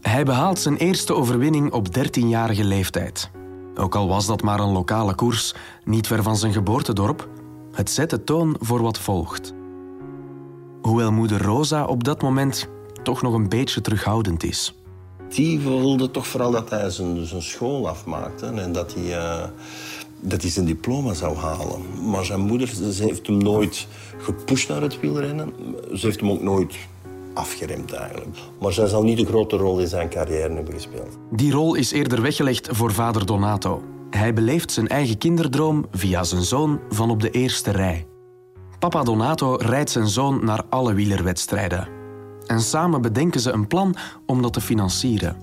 Hij 0.00 0.24
behaalt 0.24 0.58
zijn 0.58 0.76
eerste 0.76 1.14
overwinning 1.14 1.72
op 1.72 1.88
13-jarige 1.98 2.64
leeftijd. 2.64 3.30
Ook 3.74 3.94
al 3.94 4.08
was 4.08 4.26
dat 4.26 4.42
maar 4.42 4.60
een 4.60 4.72
lokale 4.72 5.14
koers, 5.14 5.54
niet 5.84 6.06
ver 6.06 6.22
van 6.22 6.36
zijn 6.36 6.52
geboortedorp, 6.52 7.28
het 7.72 7.90
zet 7.90 8.10
de 8.10 8.24
toon 8.24 8.56
voor 8.60 8.82
wat 8.82 8.98
volgt. 8.98 9.54
Hoewel 10.82 11.12
moeder 11.12 11.42
Rosa 11.42 11.84
op 11.84 12.04
dat 12.04 12.22
moment 12.22 12.68
toch 13.02 13.22
nog 13.22 13.34
een 13.34 13.48
beetje 13.48 13.80
terughoudend 13.80 14.42
is. 14.42 14.74
Die 15.28 15.60
wilde 15.60 16.10
toch 16.10 16.26
vooral 16.26 16.50
dat 16.50 16.70
hij 16.70 16.90
zijn, 16.90 17.26
zijn 17.26 17.42
school 17.42 17.88
afmaakte 17.88 18.46
en 18.46 18.72
dat 18.72 18.94
hij, 18.94 19.04
uh, 19.04 19.44
dat 20.24 20.42
hij 20.42 20.50
zijn 20.50 20.66
diploma 20.66 21.14
zou 21.14 21.36
halen. 21.36 22.10
Maar 22.10 22.24
zijn 22.24 22.40
moeder 22.40 22.70
heeft 22.98 23.26
hem 23.26 23.38
nooit 23.38 23.86
gepusht 24.18 24.68
naar 24.68 24.82
het 24.82 25.00
wielrennen. 25.00 25.52
Ze 25.92 26.06
heeft 26.06 26.20
hem 26.20 26.30
ook 26.30 26.42
nooit 26.42 26.74
afgeremd 27.34 27.92
eigenlijk. 27.92 28.36
Maar 28.60 28.72
zij 28.72 28.86
zal 28.86 29.02
niet 29.02 29.16
de 29.16 29.26
grote 29.26 29.56
rol 29.56 29.78
in 29.78 29.88
zijn 29.88 30.08
carrière 30.08 30.54
hebben 30.54 30.74
gespeeld. 30.74 31.18
Die 31.30 31.52
rol 31.52 31.74
is 31.74 31.92
eerder 31.92 32.22
weggelegd 32.22 32.68
voor 32.70 32.92
vader 32.92 33.26
Donato. 33.26 33.82
Hij 34.10 34.32
beleeft 34.32 34.72
zijn 34.72 34.88
eigen 34.88 35.18
kinderdroom 35.18 35.86
via 35.90 36.24
zijn 36.24 36.42
zoon 36.42 36.80
van 36.88 37.10
op 37.10 37.20
de 37.20 37.30
eerste 37.30 37.70
rij. 37.70 38.06
Papa 38.78 39.02
Donato 39.02 39.54
rijdt 39.54 39.90
zijn 39.90 40.08
zoon 40.08 40.44
naar 40.44 40.64
alle 40.68 40.94
wielerwedstrijden. 40.94 41.88
En 42.46 42.60
samen 42.60 43.02
bedenken 43.02 43.40
ze 43.40 43.52
een 43.52 43.66
plan 43.66 43.96
om 44.26 44.42
dat 44.42 44.52
te 44.52 44.60
financieren. 44.60 45.36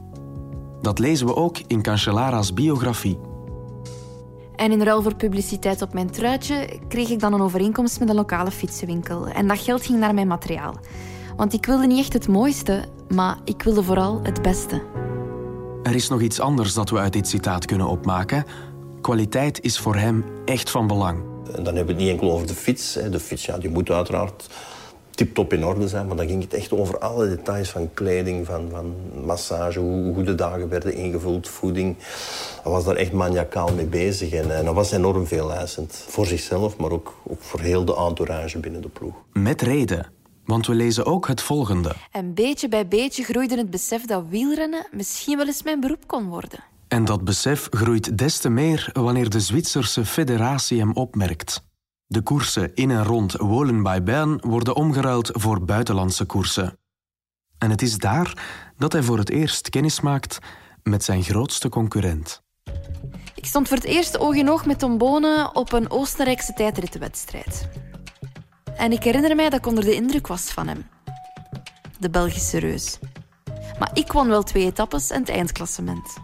Dat 0.81 0.99
lezen 0.99 1.27
we 1.27 1.35
ook 1.35 1.57
in 1.67 1.81
Cancellara's 1.81 2.53
biografie. 2.53 3.17
En 4.61 4.71
in 4.71 4.81
ruil 4.81 5.01
voor 5.01 5.15
publiciteit 5.15 5.81
op 5.81 5.93
mijn 5.93 6.09
truitje 6.09 6.79
kreeg 6.87 7.09
ik 7.09 7.19
dan 7.19 7.33
een 7.33 7.41
overeenkomst 7.41 7.99
met 7.99 8.09
een 8.09 8.15
lokale 8.15 8.51
fietsenwinkel. 8.51 9.27
En 9.27 9.47
dat 9.47 9.59
geld 9.59 9.85
ging 9.85 9.99
naar 9.99 10.13
mijn 10.13 10.27
materiaal. 10.27 10.75
Want 11.35 11.53
ik 11.53 11.65
wilde 11.65 11.87
niet 11.87 11.99
echt 11.99 12.13
het 12.13 12.27
mooiste, 12.27 12.83
maar 13.09 13.37
ik 13.45 13.63
wilde 13.63 13.83
vooral 13.83 14.19
het 14.23 14.41
beste. 14.41 14.81
Er 15.83 15.95
is 15.95 16.09
nog 16.09 16.21
iets 16.21 16.39
anders 16.39 16.73
dat 16.73 16.89
we 16.89 16.97
uit 16.97 17.13
dit 17.13 17.27
citaat 17.27 17.65
kunnen 17.65 17.87
opmaken. 17.87 18.45
Kwaliteit 19.01 19.61
is 19.61 19.79
voor 19.79 19.95
hem 19.95 20.25
echt 20.45 20.69
van 20.69 20.87
belang. 20.87 21.23
En 21.55 21.63
dan 21.63 21.75
hebben 21.75 21.85
we 21.85 21.91
het 21.91 22.01
niet 22.01 22.09
enkel 22.09 22.31
over 22.31 22.47
de 22.47 22.55
fiets. 22.55 22.93
De 22.93 23.19
fiets 23.19 23.45
ja, 23.45 23.57
die 23.57 23.69
moet 23.69 23.89
uiteraard 23.89 24.47
tip-top 25.21 25.53
in 25.53 25.65
orde 25.65 25.87
zijn. 25.87 26.07
Maar 26.07 26.15
dan 26.15 26.27
ging 26.27 26.43
het 26.43 26.53
echt 26.53 26.71
over 26.71 26.99
alle 26.99 27.29
details 27.29 27.69
van 27.69 27.89
kleding, 27.93 28.45
van, 28.45 28.69
van 28.69 28.95
massage, 29.25 29.79
hoe, 29.79 30.13
hoe 30.13 30.23
de 30.23 30.35
dagen 30.35 30.69
werden 30.69 30.93
ingevuld, 30.93 31.49
voeding. 31.49 31.95
Hij 32.63 32.71
was 32.71 32.83
daar 32.83 32.95
echt 32.95 33.11
maniacaal 33.11 33.73
mee 33.73 33.85
bezig. 33.85 34.31
En, 34.31 34.55
en 34.57 34.65
dat 34.65 34.75
was 34.75 34.91
enorm 34.91 35.27
veel 35.27 35.53
eisend. 35.53 36.05
Voor 36.07 36.25
zichzelf, 36.25 36.77
maar 36.77 36.91
ook, 36.91 37.15
ook 37.27 37.41
voor 37.41 37.59
heel 37.59 37.85
de 37.85 37.95
entourage 37.95 38.59
binnen 38.59 38.81
de 38.81 38.89
ploeg. 38.89 39.13
Met 39.33 39.61
reden. 39.61 40.11
Want 40.45 40.67
we 40.67 40.73
lezen 40.73 41.05
ook 41.05 41.27
het 41.27 41.41
volgende. 41.41 41.91
En 42.11 42.33
beetje 42.33 42.67
bij 42.67 42.87
beetje 42.87 43.23
groeide 43.23 43.57
het 43.57 43.69
besef 43.69 44.05
dat 44.05 44.23
wielrennen 44.29 44.87
misschien 44.91 45.37
wel 45.37 45.47
eens 45.47 45.63
mijn 45.63 45.79
beroep 45.79 46.07
kon 46.07 46.27
worden. 46.27 46.59
En 46.87 47.05
dat 47.05 47.23
besef 47.23 47.67
groeit 47.69 48.17
des 48.17 48.37
te 48.37 48.49
meer 48.49 48.89
wanneer 48.93 49.29
de 49.29 49.39
Zwitserse 49.39 50.05
federatie 50.05 50.79
hem 50.79 50.93
opmerkt. 50.93 51.69
De 52.11 52.21
koersen 52.21 52.75
in 52.75 52.91
en 52.91 53.03
rond 53.03 53.33
Wolen 53.33 53.83
bij 53.83 54.03
Bern 54.03 54.41
worden 54.41 54.75
omgeruild 54.75 55.29
voor 55.33 55.65
buitenlandse 55.65 56.25
koersen. 56.25 56.77
En 57.57 57.69
het 57.69 57.81
is 57.81 57.97
daar 57.97 58.43
dat 58.77 58.91
hij 58.91 59.03
voor 59.03 59.17
het 59.17 59.29
eerst 59.29 59.69
kennis 59.69 60.01
maakt 60.01 60.39
met 60.83 61.03
zijn 61.03 61.23
grootste 61.23 61.69
concurrent. 61.69 62.41
Ik 63.35 63.45
stond 63.45 63.67
voor 63.67 63.77
het 63.77 63.85
eerst 63.85 64.19
oog 64.19 64.35
in 64.35 64.49
oog 64.49 64.65
met 64.65 64.79
Tom 64.79 64.97
Bonen 64.97 65.55
op 65.55 65.71
een 65.71 65.91
Oostenrijkse 65.91 66.53
tijdrittenwedstrijd. 66.53 67.69
En 68.75 68.91
ik 68.91 69.03
herinner 69.03 69.35
mij 69.35 69.49
dat 69.49 69.59
ik 69.59 69.67
onder 69.67 69.83
de 69.83 69.95
indruk 69.95 70.27
was 70.27 70.51
van 70.51 70.67
hem. 70.67 70.85
De 71.99 72.09
Belgische 72.09 72.57
reus. 72.57 72.99
Maar 73.79 73.91
ik 73.93 74.11
won 74.11 74.27
wel 74.27 74.43
twee 74.43 74.65
etappes 74.65 75.09
en 75.09 75.19
het 75.19 75.29
eindklassement. 75.29 76.17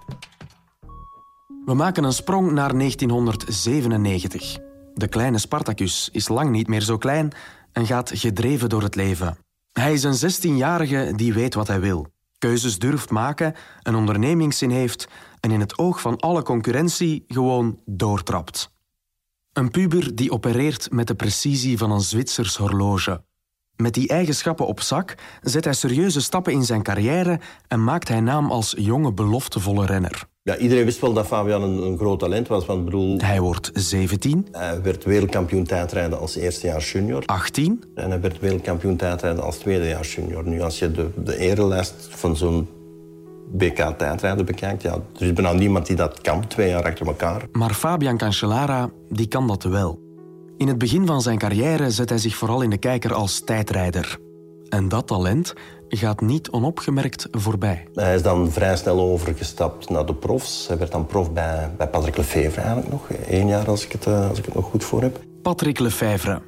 We 1.65 1.74
maken 1.74 2.03
een 2.03 2.13
sprong 2.13 2.51
naar 2.51 2.77
1997. 2.77 4.67
De 4.98 5.08
kleine 5.08 5.38
Spartacus 5.38 6.10
is 6.12 6.27
lang 6.27 6.50
niet 6.50 6.68
meer 6.68 6.82
zo 6.82 6.98
klein 6.98 7.32
en 7.72 7.86
gaat 7.86 8.12
gedreven 8.13 8.70
door 8.70 8.82
het 8.82 8.96
leven. 8.96 9.38
Hij 9.72 9.94
is 9.94 10.04
een 10.04 10.32
16-jarige 10.32 11.13
die 11.16 11.34
weet 11.34 11.54
wat 11.54 11.68
hij 11.68 11.80
wil, 11.80 12.08
keuzes 12.38 12.80
durft 12.80 13.10
maken, 13.10 13.56
een 13.82 13.96
ondernemingszin 13.96 14.70
heeft 14.70 15.08
en 15.39 15.51
in 15.51 15.60
het 15.60 15.77
oog 15.77 16.01
van 16.01 16.20
alle 16.20 16.44
concurrentie 16.44 17.24
gewoon 17.27 17.80
doortrapt. 17.86 18.72
Een 19.54 19.72
puber 19.72 20.16
die 20.16 20.32
opereert 20.32 20.92
met 20.92 21.08
de 21.08 21.16
precisie 21.16 21.77
van 21.77 21.92
een 21.92 22.01
Zwitsers 22.01 22.56
horloge. 22.56 23.24
Met 23.77 23.93
die 23.93 24.07
eigenschappen 24.07 24.67
op 24.67 24.81
zak 24.81 25.15
zet 25.41 25.63
hij 25.63 25.74
serieuze 25.74 26.22
stappen 26.22 26.53
in 26.53 26.63
zijn 26.63 26.84
carrière 26.84 27.39
en 27.67 27.84
maakt 27.84 28.07
hij 28.07 28.19
naam 28.19 28.51
als 28.51 28.74
jonge 28.77 29.13
beloftevolle 29.13 29.86
renner. 29.86 30.27
Ja, 30.43 30.57
iedereen 30.57 30.86
wist 30.86 31.00
wel 31.00 31.13
dat 31.13 31.27
Fabian 31.27 31.63
een, 31.63 31.77
een 31.77 31.98
groot 31.98 32.19
talent 32.19 32.48
was. 32.48 32.65
Want 32.65 32.86
bedoel, 32.86 33.17
hij 33.17 33.39
wordt 33.39 33.69
17. 33.74 34.48
Hij 34.51 34.81
werd 34.81 35.03
wereldkampioen 35.03 35.63
tijdrijden 35.63 36.19
als 36.19 36.36
eerstejaars 36.36 36.91
junior. 36.91 37.24
18. 37.25 37.84
En 37.96 38.10
hij 38.10 38.22
werd 38.22 38.39
wereldkampioen 38.39 38.96
tijdrijden 38.96 39.43
als 39.43 39.57
tweedejaars 39.57 40.15
junior. 40.15 40.48
Nu, 40.48 40.62
als 40.62 40.79
je 40.79 40.91
de, 40.91 41.10
de 41.24 41.38
erelijst 41.38 42.07
van 42.10 42.36
zo'n 42.36 42.67
BK 43.51 43.93
tijdrijden 43.98 44.46
bekijkt, 44.46 44.81
ja, 44.81 44.93
er 44.93 45.25
is 45.25 45.34
bijna 45.34 45.53
niemand 45.53 45.86
die 45.86 45.96
dat 45.96 46.22
kan, 46.22 46.48
twee 46.48 46.69
jaar 46.69 46.84
achter 46.84 47.07
elkaar. 47.07 47.48
Maar 47.51 47.74
Fabian 47.74 48.17
Cancellara, 48.17 48.89
die 49.10 49.27
kan 49.27 49.48
dat 49.48 49.63
wel. 49.63 50.07
In 50.58 50.68
het 50.68 50.78
begin 50.78 51.06
van 51.06 51.22
zijn 51.22 51.38
carrière 51.38 51.92
zet 51.92 52.10
hij 52.10 52.18
zich 52.18 52.36
vooral 52.36 52.62
in 52.62 52.70
de 52.70 52.78
kijker 52.78 53.14
als 53.14 53.40
tijdrijder. 53.40 54.18
En 54.70 54.90
dat 54.90 55.08
talent 55.08 55.54
gaat 55.90 56.22
niet 56.22 56.50
onopgemerkt 56.50 57.28
voorbij. 57.32 57.88
Hij 57.94 58.16
is 58.16 58.22
dan 58.22 58.52
vrij 58.52 58.78
snel 58.78 59.00
overgestapt 59.00 59.90
naar 59.90 60.06
de 60.06 60.14
profs. 60.14 60.68
Hij 60.68 60.78
werd 60.78 60.92
dan 60.92 61.06
prof 61.06 61.34
bij, 61.34 61.72
bij 61.78 61.88
Patrick 61.88 62.18
Lefevre 62.18 62.62
eigenlijk 62.62 62.92
nog. 62.92 63.08
Eén 63.28 63.48
jaar 63.48 63.68
als 63.68 63.86
ik, 63.86 63.92
het, 63.92 64.06
eh, 64.06 64.30
als 64.30 64.38
ik 64.38 64.46
het 64.46 64.54
nog 64.54 64.66
goed 64.66 64.84
voor 64.84 65.02
heb. 65.02 65.20
Patrick 65.42 65.80
Lefevre. 65.80 66.42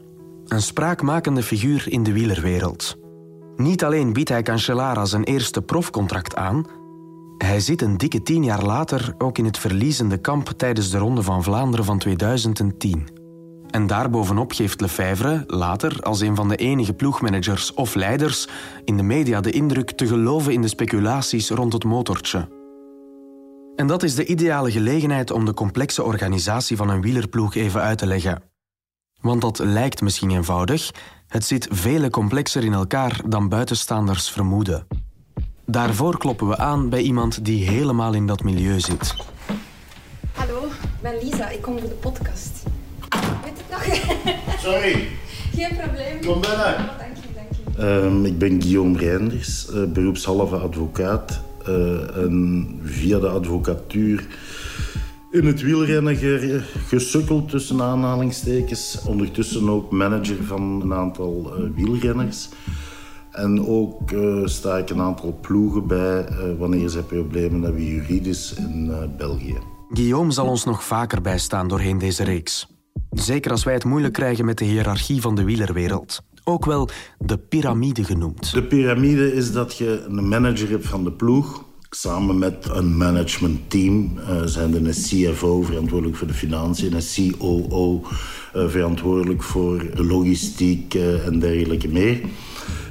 Een 0.48 0.62
spraakmakende 0.62 1.44
figuur 1.44 1.86
in 1.88 2.04
de 2.04 2.12
wielerwereld. 2.12 2.98
Niet 3.56 3.84
alleen 3.84 4.13
biedt 4.13 4.30
hij 4.30 4.42
Cancellara 4.42 5.06
zijn 5.06 5.24
eerste 5.24 5.62
profcontract 5.62 6.36
aan... 6.36 6.66
Hij 7.38 7.60
zit 7.60 7.82
een 7.82 7.98
dikke 7.98 8.22
tien 8.22 8.44
jaar 8.44 8.63
later 8.63 9.13
ook 9.18 9.38
in 9.38 9.46
het 9.46 9.58
verliezende 9.58 10.18
kamp 10.18 10.48
tijdens 10.48 10.89
de 10.89 10.98
Ronde 10.98 11.24
van 11.24 11.44
Vlaanderen 11.44 11.86
van 11.86 11.98
2010. 11.98 13.19
En 13.70 13.88
daarbovenop 13.88 14.52
geeft 14.52 14.82
Lefebvre 14.82 15.44
later 15.48 16.02
als 16.02 16.20
een 16.20 16.36
van 16.36 16.48
de 16.48 16.56
enige 16.56 16.94
ploegmanagers 16.94 17.74
of 17.74 17.96
leiders 17.96 18.48
in 18.86 18.98
de 18.98 19.04
media 19.04 19.42
de 19.42 19.52
indruk 19.52 19.92
te 19.92 20.08
geloven 20.08 20.54
in 20.54 20.62
de 20.62 20.68
speculaties 20.68 21.50
rond 21.50 21.74
het 21.74 21.84
motortje. 21.84 22.48
En 23.76 23.88
dat 23.88 24.04
is 24.04 24.16
de 24.16 24.26
ideale 24.26 24.72
gelegenheid 24.72 25.32
om 25.32 25.46
de 25.46 25.54
complexe 25.54 26.04
organisatie 26.04 26.78
van 26.78 26.90
een 26.90 27.02
wielerploeg 27.02 27.56
even 27.56 27.82
uit 27.82 27.98
te 27.98 28.06
leggen. 28.06 28.42
Want 29.22 29.42
dat 29.42 29.60
lijkt 29.60 30.02
misschien 30.02 30.32
eenvoudig, 30.32 30.92
het 31.28 31.46
zit 31.46 31.68
vele 31.72 32.10
complexer 32.10 32.64
in 32.64 32.74
elkaar 32.74 33.22
dan 33.26 33.50
buitenstaanders 33.50 34.30
vermoeden. 34.30 34.88
Daarvoor 35.66 36.18
kloppen 36.18 36.48
we 36.48 36.58
aan 36.58 36.90
bij 36.90 37.02
iemand 37.02 37.46
die 37.46 37.70
helemaal 37.70 38.14
in 38.14 38.28
dat 38.28 38.44
milieu 38.44 38.80
zit. 38.80 39.16
Hallo, 40.34 40.66
ik 40.66 41.02
ben 41.02 41.18
Lisa, 41.22 41.50
ik 41.50 41.62
kom 41.62 41.80
voor 41.80 41.90
de 41.90 41.96
podcast. 41.96 42.59
Sorry. 44.65 45.07
Geen 45.55 45.77
probleem. 45.77 46.25
Kom 46.25 46.41
binnen. 46.41 46.57
Oh, 46.57 46.98
dank 46.98 47.15
je, 47.15 47.29
dank 47.36 47.50
je. 47.77 48.05
Um, 48.05 48.25
ik 48.25 48.38
ben 48.38 48.62
Guillaume 48.62 48.98
Reinders, 48.98 49.67
uh, 49.74 49.83
beroepshalve 49.83 50.55
advocaat 50.55 51.41
uh, 51.67 52.17
en 52.17 52.79
via 52.83 53.19
de 53.19 53.27
advocatuur 53.27 54.27
in 55.31 55.45
het 55.45 55.62
wielrennen 55.62 56.17
gesukkeld 56.88 57.50
tussen 57.50 57.81
aanhalingstekens. 57.81 59.01
Ondertussen 59.05 59.69
ook 59.69 59.91
manager 59.91 60.43
van 60.43 60.81
een 60.81 60.93
aantal 60.93 61.53
uh, 61.57 61.69
wielrenners. 61.75 62.50
En 63.31 63.65
ook 63.67 64.12
uh, 64.12 64.45
sta 64.45 64.77
ik 64.77 64.89
een 64.89 65.01
aantal 65.01 65.38
ploegen 65.41 65.88
bij 65.88 66.25
wanneer 66.57 66.89
ze 66.89 67.03
problemen 67.03 67.62
hebben 67.62 67.83
juridisch 67.83 68.53
in 68.53 68.91
België. 69.17 69.57
Guillaume 69.89 70.31
zal 70.31 70.48
ons 70.48 70.65
nog 70.65 70.83
vaker 70.83 71.21
bijstaan 71.21 71.67
doorheen 71.67 71.98
deze 71.98 72.24
reeks. 72.24 72.78
Zeker 73.10 73.51
als 73.51 73.63
wij 73.63 73.74
het 73.74 73.84
moeilijk 73.84 74.13
krijgen 74.13 74.46
met 74.46 74.58
de 74.58 74.65
hiërarchie 74.65 75.22
van 75.22 75.36
de 75.36 75.44
wielerwereld. 75.44 76.22
Ook 76.44 76.65
wel 76.65 76.89
de 77.18 77.38
piramide 77.38 78.03
genoemd. 78.03 78.53
De 78.53 78.63
piramide 78.63 79.34
is 79.34 79.51
dat 79.51 79.77
je 79.77 80.06
een 80.08 80.27
manager 80.27 80.70
hebt 80.70 80.88
van 80.88 81.03
de 81.03 81.12
ploeg. 81.12 81.68
Samen 81.89 82.38
met 82.38 82.70
een 82.72 82.98
managementteam 82.98 84.18
uh, 84.18 84.41
zijn 84.46 84.74
er 84.74 84.86
een 84.86 84.94
CFO 84.94 85.62
verantwoordelijk 85.62 86.18
voor 86.18 86.27
de 86.27 86.34
financiën, 86.34 86.94
een 86.94 87.36
COO 87.38 88.01
eh, 88.53 88.68
verantwoordelijk 88.68 89.44
voor 89.44 89.86
logistiek 89.94 90.94
uh, 90.94 91.25
en 91.25 91.39
dergelijke 91.39 91.88
meer. 91.88 92.22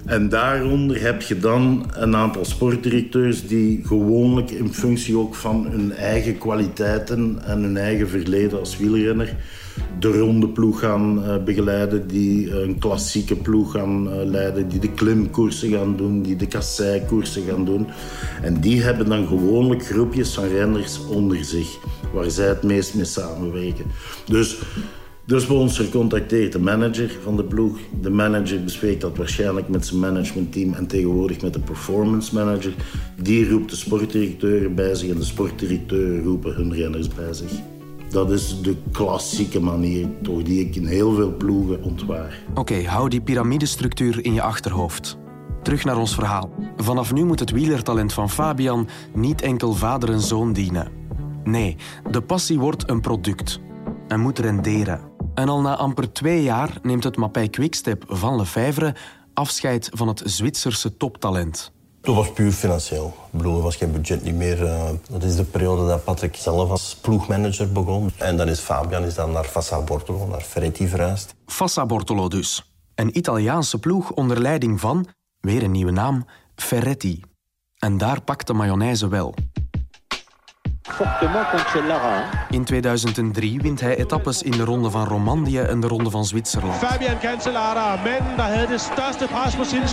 En 0.09 0.29
daaronder 0.29 1.01
heb 1.01 1.23
je 1.23 1.39
dan 1.39 1.91
een 1.95 2.17
aantal 2.17 2.45
sportdirecteurs 2.45 3.47
die 3.47 3.87
gewoonlijk 3.87 4.51
in 4.51 4.75
functie 4.75 5.19
ook 5.19 5.35
van 5.35 5.67
hun 5.67 5.93
eigen 5.93 6.39
kwaliteiten 6.39 7.39
en 7.45 7.63
hun 7.63 7.77
eigen 7.77 8.09
verleden 8.09 8.59
als 8.59 8.77
wielrenner 8.77 9.37
de 9.99 10.19
ronde 10.19 10.49
ploeg 10.49 10.81
gaan 10.81 11.25
uh, 11.25 11.45
begeleiden, 11.45 12.07
die 12.07 12.61
een 12.61 12.79
klassieke 12.79 13.37
ploeg 13.37 13.73
gaan 13.73 14.07
uh, 14.07 14.25
leiden, 14.25 14.69
die 14.69 14.81
de 14.81 14.93
klimkoersen 14.93 15.71
gaan 15.71 15.97
doen, 15.97 16.23
die 16.23 16.37
de 16.37 16.47
kasseikoersen 16.47 17.43
gaan 17.49 17.65
doen. 17.65 17.87
En 18.43 18.61
die 18.61 18.83
hebben 18.83 19.09
dan 19.09 19.27
gewoonlijk 19.27 19.87
groepjes 19.87 20.35
van 20.35 20.49
renners 20.49 21.07
onder 21.07 21.45
zich, 21.45 21.79
waar 22.13 22.31
zij 22.31 22.49
het 22.49 22.63
meest 22.63 22.95
mee 22.95 23.05
samenwerken. 23.05 23.85
Dus 24.27 24.59
dus 25.29 25.47
bij 25.47 25.57
ons 25.57 25.77
gecontacteerd 25.77 26.53
de 26.53 26.59
manager 26.59 27.19
van 27.23 27.37
de 27.37 27.45
ploeg. 27.45 27.79
De 28.01 28.11
manager 28.11 28.65
bespreekt 28.65 29.01
dat 29.01 29.17
waarschijnlijk 29.17 29.69
met 29.69 29.87
zijn 29.87 30.01
managementteam 30.01 30.73
en 30.73 30.87
tegenwoordig 30.87 31.41
met 31.41 31.53
de 31.53 31.61
performance 31.61 32.35
manager. 32.35 32.75
Die 33.23 33.51
roept 33.51 33.71
de 33.71 33.77
sportdirecteur 33.77 34.75
bij 34.75 34.95
zich 34.95 35.11
en 35.11 35.17
de 35.17 35.25
sportdirecteur 35.25 36.23
roepen 36.23 36.55
hun 36.55 36.75
renners 36.75 37.09
bij 37.09 37.33
zich. 37.33 37.51
Dat 38.11 38.31
is 38.31 38.61
de 38.63 38.77
klassieke 38.93 39.61
manier 39.61 40.09
toch 40.23 40.43
die 40.43 40.61
ik 40.61 40.77
in 40.77 40.87
heel 40.87 41.15
veel 41.15 41.37
ploegen 41.37 41.83
ontwaar. 41.83 42.39
Oké, 42.55 42.85
hou 42.85 43.09
die 43.09 43.21
piramidestructuur 43.21 44.25
in 44.25 44.35
je 44.35 44.43
achterhoofd. 44.43 45.19
Terug 45.63 45.85
naar 45.85 45.99
ons 45.99 46.15
verhaal. 46.15 46.51
Vanaf 46.77 47.13
nu 47.13 47.25
moet 47.25 47.41
het 47.41 47.51
wielertalent 47.51 48.13
van 48.13 48.31
Fabian 48.31 48.89
niet 49.15 49.43
enkel 49.43 49.73
vader 49.73 50.11
en 50.11 50.21
zoon 50.21 50.53
dienen. 50.53 50.89
Nee, 51.45 51.77
de 52.11 52.21
passie 52.21 52.59
wordt 52.59 52.91
een 52.91 53.01
product 53.01 53.61
en 54.07 54.21
moet 54.21 54.39
renderen. 54.39 55.18
En 55.39 55.49
al 55.49 55.61
na 55.61 55.77
amper 55.77 56.13
twee 56.13 56.43
jaar 56.43 56.79
neemt 56.83 57.05
het 57.05 57.17
Mappij 57.17 57.49
Quickstep 57.49 58.05
van 58.09 58.37
Lefevre 58.37 58.95
afscheid 59.35 59.91
van 59.93 60.09
het 60.09 60.23
Zwitserse 60.25 60.97
toptalent. 60.97 61.73
Dat 62.01 62.15
was 62.15 62.33
puur 62.33 62.53
financieel. 62.53 63.15
Ik 63.33 63.39
bedoel, 63.39 63.57
er 63.57 63.63
was 63.63 63.77
geen 63.77 63.93
budget 63.93 64.23
niet 64.23 64.35
meer. 64.35 64.67
Eh, 64.67 64.89
dat 65.11 65.23
is 65.23 65.37
de 65.37 65.45
periode 65.45 65.87
dat 65.87 66.05
Patrick 66.05 66.37
zelf 66.37 66.71
als 66.71 66.97
ploegmanager 67.01 67.73
begon. 67.73 68.11
En 68.17 68.37
dan 68.37 68.49
is 68.49 68.61
Fabian 68.61 69.05
is 69.05 69.15
dan 69.15 69.31
naar 69.31 69.45
Fassa 69.45 69.81
Bortolo, 69.81 70.27
naar 70.27 70.41
Ferretti 70.41 70.89
verhuisd. 70.89 71.35
Fassa 71.47 71.87
Bortolo 71.87 72.29
dus. 72.29 72.73
Een 72.95 73.17
Italiaanse 73.17 73.79
ploeg 73.79 74.11
onder 74.11 74.41
leiding 74.41 74.81
van, 74.81 75.07
weer 75.41 75.63
een 75.63 75.71
nieuwe 75.71 75.93
naam, 75.93 76.27
Ferretti. 76.55 77.23
En 77.79 77.99
daar 77.99 78.23
pakt 78.23 78.47
de 78.47 78.53
mayonaise 78.53 79.09
wel. 79.09 79.35
In 82.51 82.65
2003 82.65 83.61
wint 83.61 83.81
hij 83.81 83.97
etappes 83.97 84.43
in 84.43 84.51
de 84.51 84.65
ronde 84.65 84.91
van 84.91 85.05
Romandie 85.05 85.63
en 85.63 85.81
de 85.81 85.87
ronde 85.87 86.11
van 86.11 86.25
Zwitserland. 86.25 86.75
Fabian 86.75 87.19
Cancellara, 87.19 87.97
men, 88.03 88.23
had 88.37 89.19
de 89.19 89.27
voor 89.57 89.65
zijn. 89.65 89.87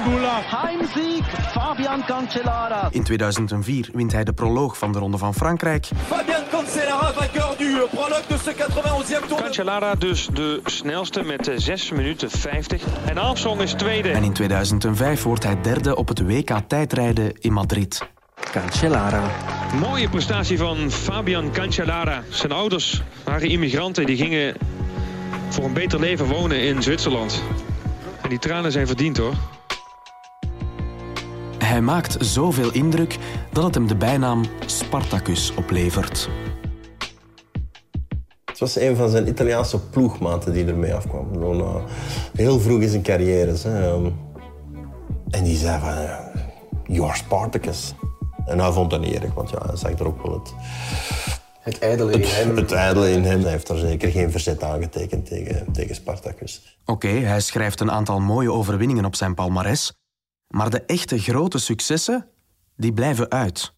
Heimsieg, 0.43 1.51
Fabian 1.51 2.05
Cancellara. 2.05 2.87
In 2.91 3.03
2004 3.03 3.89
wint 3.93 4.11
hij 4.11 4.23
de 4.23 4.33
proloog 4.33 4.77
van 4.77 4.91
de 4.91 4.99
ronde 4.99 5.17
van 5.17 5.33
Frankrijk. 5.33 5.89
Fabian 6.07 6.43
Cancellara, 6.51 7.13
vainqueur 7.13 7.55
du 7.57 7.87
prologue 7.89 8.27
de 8.27 8.37
ce 8.37 8.53
91e 8.53 9.27
tour. 9.27 9.41
Cancellara 9.41 9.95
dus 9.95 10.27
de 10.33 10.61
snelste 10.65 11.23
met 11.23 11.51
6 11.55 11.91
minuten 11.91 12.29
50. 12.31 12.83
En 13.05 13.17
Armstrong 13.17 13.61
is 13.61 13.73
tweede. 13.73 14.09
En 14.09 14.23
in 14.23 14.33
2005 14.33 15.23
wordt 15.23 15.43
hij 15.43 15.61
derde 15.61 15.95
op 15.95 16.07
het 16.07 16.19
WK 16.19 16.59
tijdrijden 16.67 17.31
in 17.39 17.53
Madrid. 17.53 18.13
Cancellara. 18.51 19.29
Mooie 19.79 20.09
prestatie 20.09 20.57
van 20.57 20.91
Fabian 20.91 21.51
Cancellara. 21.51 22.23
Zijn 22.29 22.51
ouders 22.51 23.01
waren 23.23 23.49
immigranten 23.49 24.05
die 24.05 24.17
gingen 24.17 24.55
voor 25.49 25.63
een 25.63 25.73
beter 25.73 25.99
leven 25.99 26.25
wonen 26.25 26.61
in 26.61 26.83
Zwitserland. 26.83 27.43
En 28.21 28.29
die 28.29 28.39
tranen 28.39 28.71
zijn 28.71 28.87
verdiend 28.87 29.17
hoor. 29.17 29.33
Hij 31.57 31.81
maakt 31.81 32.17
zoveel 32.19 32.71
indruk 32.73 33.17
dat 33.51 33.63
het 33.63 33.75
hem 33.75 33.87
de 33.87 33.95
bijnaam 33.95 34.43
Spartacus 34.65 35.53
oplevert. 35.55 36.29
Het 38.45 38.59
was 38.59 38.79
een 38.79 38.95
van 38.95 39.09
zijn 39.09 39.27
Italiaanse 39.27 39.79
ploegmaten 39.79 40.53
die 40.53 40.65
ermee 40.65 40.93
afkwam. 40.93 41.27
Uh, 41.41 41.75
heel 42.35 42.59
vroeg 42.59 42.81
in 42.81 42.89
zijn 42.89 43.01
carrière. 43.01 43.55
Hè. 43.63 43.95
En 45.29 45.43
die 45.43 45.57
zei 45.57 45.79
van, 45.79 45.95
you're 46.95 47.15
Spartacus. 47.15 47.93
En 48.45 48.59
hij 48.59 48.71
vond 48.71 48.89
dat 48.89 48.99
niet 48.99 49.13
erg, 49.13 49.33
want 49.33 49.49
ja, 49.49 49.57
hij 49.65 49.75
zag 49.75 49.91
er 49.91 50.07
ook 50.07 50.23
wel 50.23 50.33
het... 50.33 50.53
Het 51.59 51.79
ijdele 51.79 52.11
in 52.11 52.21
hem. 52.21 52.57
Het 52.57 52.71
ijdele 52.71 53.11
in 53.11 53.23
hem. 53.23 53.41
Hij 53.41 53.51
heeft 53.51 53.67
daar 53.67 53.77
zeker 53.77 54.11
geen 54.11 54.31
verzet 54.31 54.63
aangetekend 54.63 55.25
tegen, 55.25 55.71
tegen 55.71 55.95
Spartacus. 55.95 56.77
Oké, 56.85 57.07
hij 57.07 57.39
schrijft 57.39 57.79
een 57.79 57.91
aantal 57.91 58.19
mooie 58.19 58.51
overwinningen 58.51 59.05
op 59.05 59.15
zijn 59.15 59.33
palmares. 59.33 59.93
Maar 60.47 60.69
de 60.69 60.81
echte 60.81 61.19
grote 61.19 61.57
successen, 61.57 62.27
die 62.75 62.93
blijven 62.93 63.31
uit. 63.31 63.73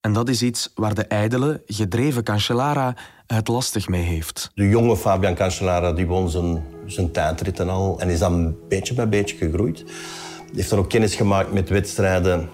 En 0.00 0.12
dat 0.12 0.28
is 0.28 0.42
iets 0.42 0.72
waar 0.74 0.94
de 0.94 1.04
ijdele, 1.04 1.62
gedreven 1.66 2.24
Cancellara 2.24 2.94
het 3.26 3.48
lastig 3.48 3.88
mee 3.88 4.02
heeft. 4.02 4.50
De 4.54 4.68
jonge 4.68 4.96
Fabian 4.96 5.34
Cancellara 5.34 5.92
die 5.92 6.06
won 6.06 6.30
zijn, 6.30 6.64
zijn 6.86 7.10
tijdritten 7.10 7.68
al 7.68 8.00
en 8.00 8.08
is 8.08 8.18
dan 8.18 8.56
beetje 8.68 8.94
bij 8.94 9.08
beetje 9.08 9.36
gegroeid. 9.36 9.78
Hij 9.78 10.50
heeft 10.54 10.70
dan 10.70 10.78
ook 10.78 10.88
kennis 10.88 11.14
gemaakt 11.14 11.52
met 11.52 11.68
wedstrijden 11.68 12.48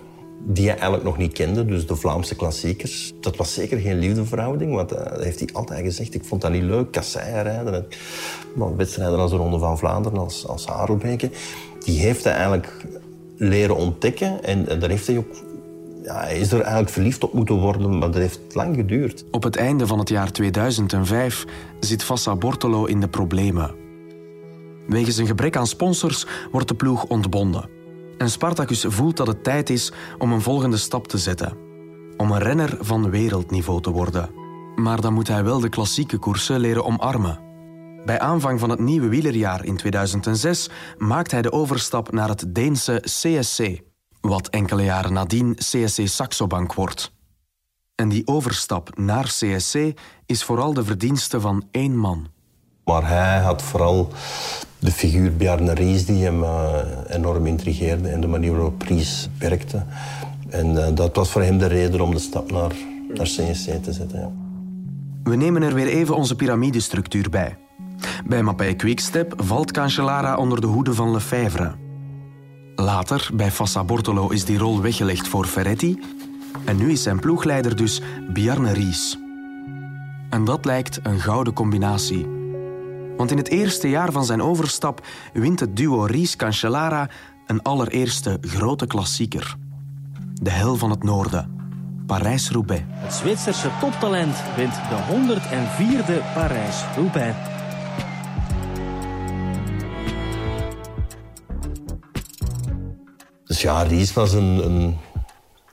die 0.51 0.65
hij 0.65 0.73
eigenlijk 0.73 1.05
nog 1.05 1.19
niet 1.19 1.33
kende, 1.33 1.65
dus 1.65 1.87
de 1.87 1.97
Vlaamse 1.97 2.35
klassiekers. 2.35 3.13
Dat 3.21 3.37
was 3.37 3.55
zeker 3.55 3.79
geen 3.79 3.99
liefdeverhouding, 3.99 4.75
want 4.75 4.93
uh, 4.93 4.99
dat 4.99 5.23
heeft 5.23 5.39
hij 5.39 5.49
altijd 5.53 5.85
gezegd. 5.85 6.15
Ik 6.15 6.25
vond 6.25 6.41
dat 6.41 6.51
niet 6.51 6.63
leuk, 6.63 6.91
kasseien 6.93 7.43
rijden. 7.43 7.87
Maar 8.55 8.77
wedstrijden 8.77 9.19
als 9.19 9.31
de 9.31 9.37
Ronde 9.37 9.59
van 9.59 9.79
Vlaanderen, 9.79 10.19
als, 10.19 10.47
als 10.47 10.67
die 11.85 11.99
heeft 11.99 12.25
hij 12.25 12.33
eigenlijk 12.33 12.87
leren 13.37 13.77
ontdekken. 13.77 14.45
En, 14.45 14.69
en 14.69 14.79
daar 14.81 14.91
heeft 14.91 15.07
hij 15.07 15.17
ook 15.17 15.37
ja, 16.03 16.27
is 16.27 16.53
er 16.53 16.61
eigenlijk 16.61 16.91
verliefd 16.91 17.25
op 17.25 17.33
moeten 17.33 17.55
worden, 17.55 17.99
maar 17.99 18.11
dat 18.11 18.21
heeft 18.21 18.41
lang 18.53 18.77
geduurd. 18.77 19.25
Op 19.31 19.43
het 19.43 19.57
einde 19.57 19.87
van 19.87 19.99
het 19.99 20.09
jaar 20.09 20.33
2005 20.33 21.45
zit 21.81 22.05
Fassa 22.05 22.37
Bortolo 22.37 22.85
in 22.85 23.01
de 23.01 23.09
problemen. 23.09 23.75
Wegens 24.87 25.17
een 25.17 25.27
gebrek 25.27 25.57
aan 25.57 25.67
sponsors 25.67 26.27
wordt 26.51 26.69
de 26.69 26.75
ploeg 26.75 27.05
ontbonden. 27.05 27.78
En 28.19 28.31
Spartacus 28.31 28.85
voelt 28.89 29.17
dat 29.17 29.27
het 29.27 29.45
tijd 29.45 29.71
is 29.71 29.93
om 30.19 30.33
een 30.33 30.41
volgende 30.41 30.77
stap 30.77 31.09
te 31.09 31.19
zetten. 31.19 31.57
Om 32.17 32.31
een 32.31 32.39
renner 32.39 32.77
van 32.81 33.11
wereldniveau 33.11 33.81
te 33.81 33.91
worden. 33.91 34.31
Maar 34.75 35.01
dan 35.01 35.13
moet 35.13 35.29
hij 35.29 35.45
wel 35.45 35.61
de 35.61 35.69
klassieke 35.69 36.19
koersen 36.19 36.61
leren 36.61 36.85
omarmen. 36.85 37.41
Bij 38.05 38.19
aanvang 38.19 38.61
van 38.61 38.71
het 38.71 38.79
nieuwe 38.79 39.09
wielerjaar 39.09 39.65
in 39.65 39.77
2006 39.77 40.71
maakt 40.99 41.31
hij 41.31 41.43
de 41.43 41.53
overstap 41.53 42.13
naar 42.13 42.29
het 42.29 42.55
Deense 42.55 43.03
CSC, 43.05 43.81
wat 44.21 44.49
enkele 44.49 44.83
jaren 44.83 45.13
nadien 45.13 45.55
CSC 45.55 46.01
Saxo 46.05 46.47
Bank 46.47 46.75
wordt. 46.75 47.13
En 47.95 48.09
die 48.09 48.27
overstap 48.27 48.99
naar 48.99 49.25
CSC 49.25 49.93
is 50.27 50.45
vooral 50.45 50.75
de 50.75 50.85
verdienste 50.85 51.41
van 51.41 51.69
één 51.71 51.97
man. 51.97 52.29
Maar 52.89 53.09
hij 53.09 53.41
had 53.41 53.63
vooral 53.63 54.09
de 54.79 54.91
figuur 54.91 55.37
Bjarne 55.37 55.75
Ries 55.75 56.07
die 56.07 56.25
hem 56.25 56.43
uh, 56.43 56.71
enorm 57.09 57.47
intrigeerde 57.47 58.09
en 58.09 58.21
de 58.21 58.27
manier 58.27 58.53
waarop 58.53 58.83
Ries 58.83 59.29
werkte. 59.39 59.83
En 60.49 60.73
uh, 60.73 60.87
dat 60.95 61.17
was 61.17 61.31
voor 61.31 61.43
hem 61.43 61.59
de 61.59 61.67
reden 61.67 62.01
om 62.01 62.11
de 62.11 62.19
stap 62.19 62.51
naar, 62.51 62.73
naar 63.15 63.27
CNC 63.27 63.83
te 63.83 63.93
zetten. 63.93 64.33
We 65.23 65.37
nemen 65.37 65.63
er 65.63 65.75
weer 65.75 65.87
even 65.87 66.17
onze 66.17 66.37
piramidestructuur 66.37 67.31
bij. 67.31 67.57
Bij 68.27 68.43
Mappij 68.43 68.75
Quickstep 68.75 69.35
valt 69.37 69.73
Cancellara 69.73 70.37
onder 70.37 70.61
de 70.61 70.67
hoede 70.67 70.95
van 70.95 71.11
Lefebvre. 71.11 71.75
Later, 72.75 73.31
bij 73.35 73.51
Fassa 73.51 73.85
Bortolo, 73.85 74.29
is 74.29 74.45
die 74.45 74.59
rol 74.59 74.81
weggelegd 74.81 75.29
voor 75.29 75.47
Ferretti. 75.47 76.03
En 76.65 76.77
nu 76.77 76.91
is 76.91 77.03
zijn 77.03 77.21
ploegleider 77.21 77.77
dus 77.77 78.03
Bjarne 78.33 78.73
Ries. 78.73 79.19
En 80.31 80.45
dat 80.45 80.65
lijkt 80.65 81.01
een 81.03 81.21
gouden 81.21 81.53
combinatie. 81.53 82.38
Want 83.19 83.31
in 83.31 83.37
het 83.37 83.49
eerste 83.49 83.89
jaar 83.89 84.13
van 84.13 84.25
zijn 84.25 84.43
overstap 84.43 85.07
wint 85.33 85.61
het 85.61 85.77
duo 85.77 86.05
Ries 86.05 86.37
Cancellara 86.37 87.09
een 87.47 87.63
allereerste 87.63 88.39
grote 88.41 88.87
klassieker. 88.87 89.57
De 90.43 90.51
Hel 90.51 90.77
van 90.77 90.91
het 90.91 91.03
Noorden. 91.03 91.57
Parijs-Roubaix. 92.07 92.83
Het 92.89 93.13
Zwitserse 93.13 93.71
toptalent 93.81 94.37
wint 94.57 94.75
de 94.75 94.97
104e 95.11 96.35
Parijs-Roubaix. 96.35 97.37
Dus 103.45 103.61
ja, 103.61 103.83
Ries 103.83 104.13
was 104.13 104.33
een, 104.33 104.65
een, 104.65 104.97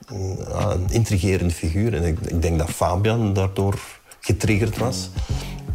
een, 0.06 0.38
een 0.72 0.90
intrigerende 0.90 1.54
figuur. 1.54 1.94
En 1.94 2.04
ik, 2.04 2.20
ik, 2.20 2.42
denk 2.42 2.58
dat 2.58 2.70
Fabian 2.70 3.34
daardoor 3.34 3.80
getriggerd 4.20 4.78
was. 4.78 5.10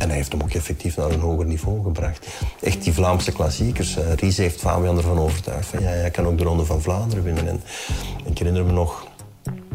En 0.00 0.08
hij 0.08 0.16
heeft 0.16 0.32
hem 0.32 0.42
ook 0.42 0.50
effectief 0.50 0.96
naar 0.96 1.10
een 1.10 1.20
hoger 1.20 1.46
niveau 1.46 1.82
gebracht. 1.82 2.26
Echt 2.60 2.84
die 2.84 2.92
Vlaamse 2.92 3.32
klassiekers. 3.32 3.96
Uh, 3.96 4.12
Ries 4.12 4.36
heeft 4.36 4.60
Fabian 4.60 4.96
ervan 4.96 5.18
overtuigd 5.18 5.66
van 5.66 5.80
ja, 5.82 5.88
hij 5.88 6.10
kan 6.10 6.26
ook 6.26 6.38
de 6.38 6.44
Ronde 6.44 6.64
van 6.64 6.82
Vlaanderen 6.82 7.24
winnen. 7.24 7.48
En 7.48 7.62
ik 8.24 8.38
herinner 8.38 8.64
me 8.64 8.72
nog 8.72 9.06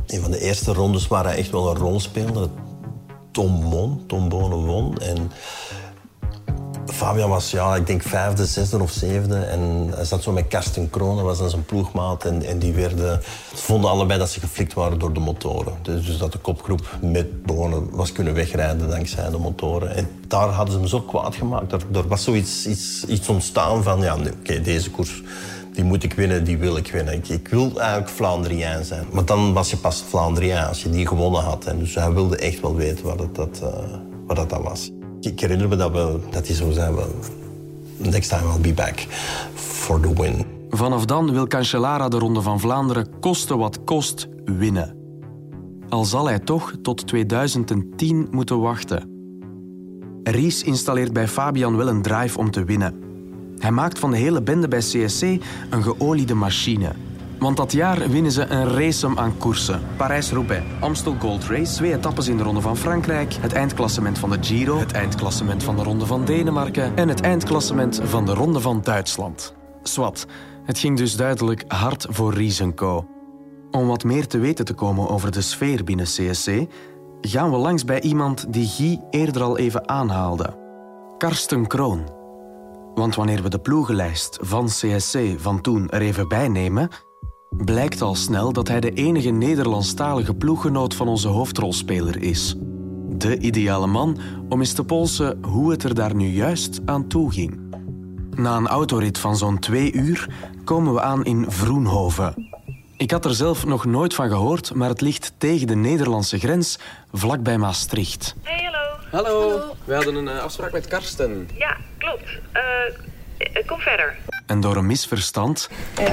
een 0.08 0.22
van 0.22 0.32
de 0.32 0.42
eerste 0.42 0.74
rondes 0.74 1.08
waar 1.08 1.24
hij 1.24 1.36
echt 1.38 1.50
wel 1.52 1.70
een 1.70 1.78
rol 1.78 2.00
speelde. 2.00 2.50
Tom 3.32 3.62
won, 3.62 4.04
Tom 4.08 4.30
Bonen 4.30 4.66
won. 4.66 4.98
En 4.98 5.32
Fabian 7.06 7.30
was, 7.30 7.52
ja, 7.52 7.76
ik 7.76 7.88
denk 7.88 8.02
vijfde, 8.02 8.46
zesde 8.46 8.82
of 8.82 8.92
zevende. 8.92 9.38
En 9.38 9.90
hij 9.96 10.06
zat 10.06 10.24
zo 10.24 10.32
met 10.32 10.48
Karsten 10.48 10.90
Kroon, 10.90 11.16
dat 11.16 11.26
was 11.26 11.38
dan 11.38 11.50
zijn 11.50 11.66
ploegmaat. 11.66 12.26
En, 12.26 12.44
en 12.44 12.60
die 12.60 12.74
werden, 12.74 13.22
vonden 13.54 13.90
allebei 13.90 14.20
dat 14.20 14.30
ze 14.30 14.40
geflikt 14.40 14.74
waren 14.74 15.00
door 15.00 15.14
de 15.14 15.20
motoren. 15.20 15.74
Dus, 15.82 16.06
dus 16.06 16.18
dat 16.18 16.32
de 16.32 16.38
kopgroep 16.38 16.98
met 17.02 17.28
was 17.92 18.12
kunnen 18.12 18.34
wegrijden 18.34 18.90
dankzij 18.90 19.30
de 19.30 19.38
motoren. 19.38 19.96
En 19.96 20.08
daar 20.28 20.48
hadden 20.48 20.74
ze 20.74 20.80
hem 20.80 20.88
zo 20.88 21.02
kwaad 21.02 21.36
gemaakt. 21.36 21.72
Er, 21.72 22.08
was 22.08 22.24
zoiets 22.24 22.68
iets, 22.68 23.06
iets 23.08 23.30
ontstaan 23.30 23.84
van, 23.84 24.02
ja, 24.02 24.16
oké, 24.40 24.62
deze 24.62 24.92
koers 24.92 25.24
die 25.74 25.84
moet 25.84 26.04
ik 26.04 26.14
winnen, 26.14 26.44
die 26.44 26.58
wil 26.58 26.78
ik 26.78 26.92
winnen. 26.92 27.24
Ik, 27.28 27.48
wil 27.48 27.72
eigenlijk 27.80 28.10
Vlaandrien 28.10 28.86
zijn. 28.86 29.06
Maar 29.12 29.26
dan 29.26 29.54
was 29.54 29.70
je 29.70 29.78
pas 29.78 30.04
Vlaandrien 30.10 30.58
als 30.58 30.84
je 30.84 30.90
die 30.90 31.08
gewonnen 31.08 31.42
had. 31.42 31.66
En 31.66 31.80
dus 31.80 31.96
hij 31.96 32.12
wilde 32.12 32.38
echt 32.38 32.62
wel 32.62 32.76
weten 32.76 33.06
wat 33.06 33.18
dat, 33.18 33.36
dat, 33.36 33.62
uh, 33.64 33.70
wat 34.28 34.36
dat, 34.36 34.50
dat 34.50 34.62
was. 34.62 34.92
Ik 35.26 35.40
herinner 35.40 35.68
me 35.68 35.76
dat, 35.76 35.92
we, 35.92 36.20
dat 36.32 36.48
hij 36.48 36.56
zo 36.56 36.72
zei, 36.72 36.96
well, 36.96 37.06
next 37.98 38.30
time 38.30 38.54
I'll 38.54 38.62
be 38.62 38.74
back 38.74 39.08
for 39.54 40.00
the 40.00 40.22
win. 40.22 40.46
Vanaf 40.70 41.06
dan 41.06 41.32
wil 41.32 41.48
Cancellara 41.48 42.08
de 42.08 42.18
Ronde 42.18 42.42
van 42.42 42.60
Vlaanderen 42.60 43.20
koste 43.20 43.58
wat 43.58 43.84
kost 43.84 44.28
winnen. 44.46 44.96
Al 45.90 46.06
zal 46.06 46.26
hij 46.26 46.40
toch 46.40 46.74
tot 46.82 47.08
2010 47.08 48.28
moeten 48.32 48.60
wachten. 48.60 49.10
Ries 50.24 50.64
installeert 50.64 51.14
bij 51.14 51.28
Fabian 51.28 51.78
wel 51.78 51.88
een 51.88 52.02
drive 52.02 52.38
om 52.38 52.52
te 52.52 52.64
winnen. 52.64 52.96
Hij 53.58 53.72
maakt 53.72 54.00
van 54.00 54.12
de 54.12 54.18
hele 54.18 54.42
bende 54.42 54.68
bij 54.68 54.80
CSC 54.80 55.22
een 55.70 55.84
geoliede 55.84 56.34
machine. 56.34 56.92
Want 57.40 57.58
dat 57.58 57.72
jaar 57.72 58.10
winnen 58.10 58.32
ze 58.32 58.46
een 58.46 58.68
race 58.70 59.08
aan 59.16 59.38
koersen. 59.38 59.82
Parijs-Roubaix, 59.98 60.66
Amstel 60.80 61.16
Gold 61.20 61.44
Race, 61.44 61.74
twee 61.74 61.94
etappes 61.94 62.28
in 62.28 62.38
de 62.38 62.44
Ronde 62.44 62.62
van 62.62 62.78
Frankrijk, 62.78 63.34
het 63.34 63.54
eindklassement 63.54 64.20
van 64.20 64.30
de 64.30 64.38
Giro, 64.42 64.78
het 64.78 64.92
eindklassement 64.92 65.64
van 65.64 65.76
de 65.76 65.84
Ronde 65.84 66.06
van 66.06 66.26
Denemarken 66.26 66.98
en 66.98 67.08
het 67.08 67.22
eindklassement 67.22 68.00
van 68.04 68.26
de 68.26 68.34
Ronde 68.34 68.60
van 68.60 68.82
Duitsland. 68.82 69.54
Swat, 69.84 70.28
het 70.64 70.80
ging 70.80 70.98
dus 70.98 71.16
duidelijk 71.16 71.64
hard 71.68 72.08
voor 72.10 72.34
Riesenco. 72.34 73.08
Om 73.72 73.88
wat 73.88 74.04
meer 74.04 74.28
te 74.28 74.38
weten 74.38 74.66
te 74.66 74.74
komen 74.74 75.10
over 75.10 75.32
de 75.32 75.42
sfeer 75.42 75.84
binnen 75.84 76.06
CSC, 76.06 76.50
gaan 77.22 77.52
we 77.52 77.58
langs 77.58 77.86
bij 77.86 78.02
iemand 78.02 78.54
die 78.54 78.68
Guy 78.68 79.02
eerder 79.10 79.42
al 79.42 79.58
even 79.58 79.90
aanhaalde. 79.90 80.64
Karsten 81.18 81.68
Kroon. 81.68 82.04
Want 82.96 83.16
wanneer 83.16 83.44
we 83.44 83.50
de 83.50 83.60
ploegenlijst 83.60 84.38
van 84.42 84.66
CSC 84.66 85.20
van 85.38 85.62
toen 85.62 85.90
er 85.90 86.02
even 86.02 86.28
bij 86.28 86.48
nemen, 86.48 86.90
blijkt 87.58 88.02
al 88.02 88.16
snel 88.16 88.54
dat 88.54 88.68
hij 88.68 88.80
de 88.80 88.94
enige 88.94 89.30
Nederlandstalige 89.30 90.34
ploeggenoot 90.34 90.94
van 90.94 91.08
onze 91.08 91.28
hoofdrolspeler 91.28 92.24
is. 92.24 92.56
De 93.10 93.38
ideale 93.38 93.88
man 93.88 94.20
om 94.50 94.60
eens 94.60 94.74
te 94.74 94.84
polsen 94.84 95.44
hoe 95.44 95.72
het 95.72 95.84
er 95.84 95.96
daar 95.96 96.16
nu 96.16 96.28
juist 96.28 96.80
aan 96.86 97.08
toe 97.08 97.32
ging. 97.32 97.60
Na 98.36 98.56
een 98.56 98.68
autorit 98.68 99.18
van 99.18 99.38
zo'n 99.38 99.60
twee 99.60 99.92
uur 99.92 100.30
komen 100.64 100.94
we 100.94 101.02
aan 101.02 101.26
in 101.26 101.46
Vroenhoven. 101.48 102.52
Ik 102.98 103.12
had 103.12 103.26
er 103.26 103.34
zelf 103.34 103.66
nog 103.66 103.86
nooit 103.86 104.14
van 104.14 104.30
gehoord, 104.30 104.74
maar 104.74 104.90
het 104.90 105.02
ligt 105.02 105.34
tegen 105.38 105.68
de 105.68 105.76
Nederlandse 105.76 106.40
grens, 106.40 106.80
vlakbij 107.14 107.58
Maastricht. 107.58 108.36
Hey, 108.42 108.64
hallo. 108.64 108.98
Hallo. 109.12 109.50
hallo. 109.50 109.76
We 109.84 109.94
hadden 109.94 110.16
een 110.16 110.40
afspraak 110.40 110.72
met 110.72 110.88
Karsten. 110.88 111.50
Ja, 111.54 111.78
klopt. 111.98 112.40
Uh, 112.54 113.66
kom 113.66 113.80
verder. 113.80 114.16
En 114.46 114.60
door 114.60 114.76
een 114.76 114.86
misverstand... 114.86 115.70
Uh, 116.00 116.06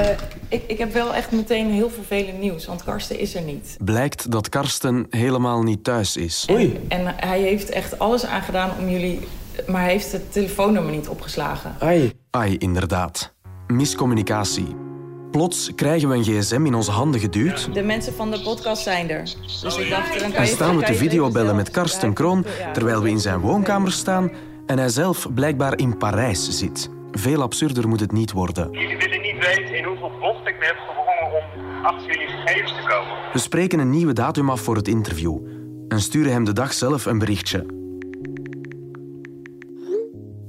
ik, 0.49 0.63
ik 0.67 0.79
heb 0.79 0.93
wel 0.93 1.15
echt 1.15 1.33
meteen 1.33 1.71
heel 1.71 1.91
vervelend 1.91 2.39
nieuws, 2.39 2.67
want 2.67 2.85
Karsten 2.85 3.19
is 3.19 3.35
er 3.35 3.43
niet. 3.43 3.77
Blijkt 3.85 4.31
dat 4.31 4.49
Karsten 4.49 5.07
helemaal 5.11 5.63
niet 5.63 5.85
thuis 5.85 6.17
is. 6.17 6.47
Oei. 6.51 6.81
En, 6.89 7.07
en 7.07 7.29
hij 7.29 7.41
heeft 7.41 7.71
echt 7.71 7.99
alles 7.99 8.25
aangedaan 8.25 8.71
om 8.79 8.89
jullie... 8.89 9.21
Maar 9.67 9.81
hij 9.81 9.91
heeft 9.91 10.13
het 10.13 10.33
telefoonnummer 10.33 10.93
niet 10.93 11.09
opgeslagen. 11.09 11.77
Ai. 11.79 12.13
Ai, 12.31 12.57
inderdaad. 12.59 13.33
Miscommunicatie. 13.67 14.77
Plots 15.31 15.71
krijgen 15.75 16.09
we 16.09 16.15
een 16.15 16.25
gsm 16.25 16.67
in 16.67 16.75
onze 16.75 16.91
handen 16.91 17.21
geduwd. 17.21 17.75
De 17.75 17.83
mensen 17.83 18.15
van 18.15 18.31
de 18.31 18.41
podcast 18.41 18.83
zijn 18.83 19.11
er. 19.11 19.23
Dus 19.63 19.77
ik 19.77 19.91
dacht, 19.91 20.21
dan 20.21 20.21
kan 20.21 20.31
je... 20.31 20.37
En 20.37 20.47
staan 20.47 20.77
we 20.77 20.85
te 20.85 20.95
videobellen 20.95 21.57
met 21.57 21.71
Karsten 21.71 22.13
Kroon... 22.13 22.45
terwijl 22.73 23.03
we 23.03 23.09
in 23.09 23.21
zijn 23.21 23.41
woonkamer 23.41 23.93
staan... 23.93 24.31
en 24.67 24.79
hij 24.79 24.89
zelf 24.89 25.27
blijkbaar 25.35 25.79
in 25.79 25.97
Parijs 25.97 26.49
zit. 26.49 26.91
Veel 27.13 27.43
absurder 27.43 27.89
moet 27.89 28.01
het 28.01 28.13
niet 28.13 28.33
worden. 28.33 28.73
Jullie 28.73 28.97
willen 28.97 29.21
niet 29.21 29.39
weten 29.39 29.77
in 29.77 29.85
hoeveel 29.85 30.13
bocht 30.21 30.49
ik 30.49 30.59
me 30.59 30.65
heb 30.65 30.77
gewrongen 30.77 31.43
om 31.43 31.85
achter 31.85 32.07
jullie 32.07 32.27
gegevens 32.27 32.73
te 32.73 32.83
komen. 32.89 33.33
We 33.33 33.39
spreken 33.39 33.79
een 33.79 33.91
nieuwe 33.91 34.13
datum 34.13 34.51
af 34.51 34.61
voor 34.61 34.77
het 34.77 34.89
interview 34.89 35.39
en 35.89 36.01
sturen 36.01 36.33
hem 36.33 36.45
de 36.45 36.53
dag 36.53 36.73
zelf 36.73 37.07
een 37.07 37.19
berichtje. 37.19 37.67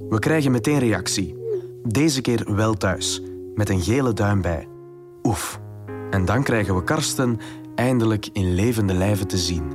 We 0.08 0.18
krijgen 0.18 0.50
meteen 0.50 0.78
reactie. 0.78 1.36
Deze 1.82 2.20
keer 2.20 2.54
wel 2.54 2.74
thuis, 2.74 3.22
met 3.54 3.68
een 3.68 3.80
gele 3.80 4.12
duim 4.12 4.40
bij. 4.40 4.68
Oef. 5.22 5.60
En 6.10 6.24
dan 6.24 6.42
krijgen 6.42 6.76
we 6.76 6.84
Karsten 6.84 7.40
eindelijk 7.74 8.28
in 8.32 8.54
levende 8.54 8.94
lijven 8.94 9.26
te 9.26 9.38
zien. 9.38 9.72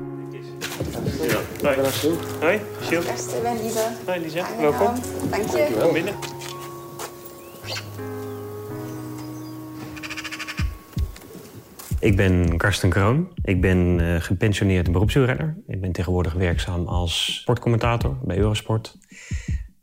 Hoi. 1.62 1.75
Hoi, 2.39 2.62
Gilles. 2.80 3.06
Karsten, 3.06 3.41
ben 3.41 3.63
Lisa. 3.63 3.93
Hoi 4.06 4.19
Lisa, 4.19 4.45
welkom. 4.60 4.93
Dank 5.30 5.49
je. 5.49 5.78
Kom 5.82 5.93
binnen. 5.93 6.13
Ik 12.00 12.16
ben 12.16 12.58
Karsten 12.58 12.90
Kroon. 12.90 13.28
Ik 13.44 13.62
ben 13.62 14.00
uh, 14.00 14.16
gepensioneerd 14.20 14.92
beroepswielrenner. 14.92 15.58
Ik 15.68 15.82
ben 15.82 15.92
tegenwoordig 15.92 16.34
werkzaam 16.34 16.88
als 16.88 17.40
sportcommentator 17.42 18.18
bij 18.24 18.38
Eurosport. 18.38 18.98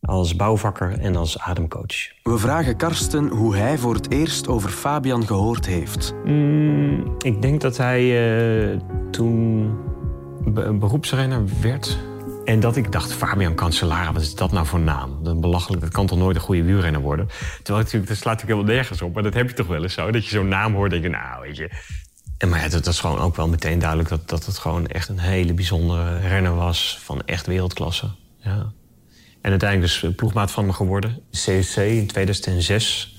Als 0.01 0.37
bouwvakker 0.37 0.99
en 0.99 1.17
als 1.17 1.39
ademcoach. 1.39 2.13
We 2.23 2.39
vragen 2.39 2.77
Karsten 2.77 3.29
hoe 3.29 3.57
hij 3.57 3.79
voor 3.79 3.95
het 3.95 4.11
eerst 4.11 4.49
over 4.49 4.71
Fabian 4.71 5.27
gehoord 5.27 5.67
heeft. 5.67 6.15
Mm, 6.25 7.17
ik 7.19 7.43
denk 7.43 7.61
dat 7.61 7.77
hij 7.77 8.03
uh, 8.73 8.81
toen 9.11 9.71
be 10.45 10.73
beroepsrenner 10.73 11.43
werd. 11.61 11.99
En 12.45 12.61
dat 12.61 12.77
ik 12.77 12.93
dacht, 12.93 13.15
Fabian 13.15 13.55
Cancellara, 13.55 14.13
wat 14.13 14.23
is 14.23 14.35
dat 14.35 14.53
nou 14.53 14.67
voor 14.67 14.81
naam? 14.81 15.19
Dat, 15.23 15.41
belachelijk, 15.41 15.83
dat 15.83 15.93
kan 15.93 16.07
toch 16.07 16.19
nooit 16.19 16.37
een 16.37 16.43
goede 16.43 16.63
wielrenner 16.63 17.01
worden? 17.01 17.29
Terwijl 17.63 17.85
natuurlijk, 17.85 18.09
dat 18.09 18.17
slaat 18.17 18.33
natuurlijk 18.33 18.59
helemaal 18.59 18.75
nergens 18.75 19.03
op. 19.03 19.15
Maar 19.15 19.23
dat 19.23 19.35
heb 19.35 19.49
je 19.49 19.55
toch 19.55 19.67
wel 19.67 19.83
eens 19.83 19.95
zo, 19.95 20.11
dat 20.11 20.25
je 20.25 20.31
zo'n 20.31 20.49
naam 20.49 20.75
hoort 20.75 20.93
en 20.93 21.03
je, 21.03 21.09
nou, 21.09 21.43
weet 21.43 21.57
je... 21.57 21.71
En 22.39 22.49
maar 22.49 22.61
ja, 22.61 22.69
dat, 22.69 22.87
is 22.87 23.01
gewoon 23.01 23.19
ook 23.19 23.37
wel 23.37 23.49
meteen 23.49 23.79
duidelijk 23.79 24.09
dat, 24.09 24.29
dat 24.29 24.47
het 24.47 24.59
gewoon 24.59 24.87
echt 24.87 25.09
een 25.09 25.19
hele 25.19 25.55
bijzondere 25.55 26.19
renner 26.19 26.55
was 26.55 26.99
van 27.01 27.23
echt 27.25 27.47
wereldklasse. 27.47 28.11
Ja. 28.39 28.73
En 29.41 29.51
uiteindelijk 29.51 30.01
dus 30.01 30.15
ploegmaat 30.15 30.51
van 30.51 30.67
me 30.67 30.73
geworden. 30.73 31.23
CSC 31.31 31.77
in 31.77 32.07
2006. 32.07 33.17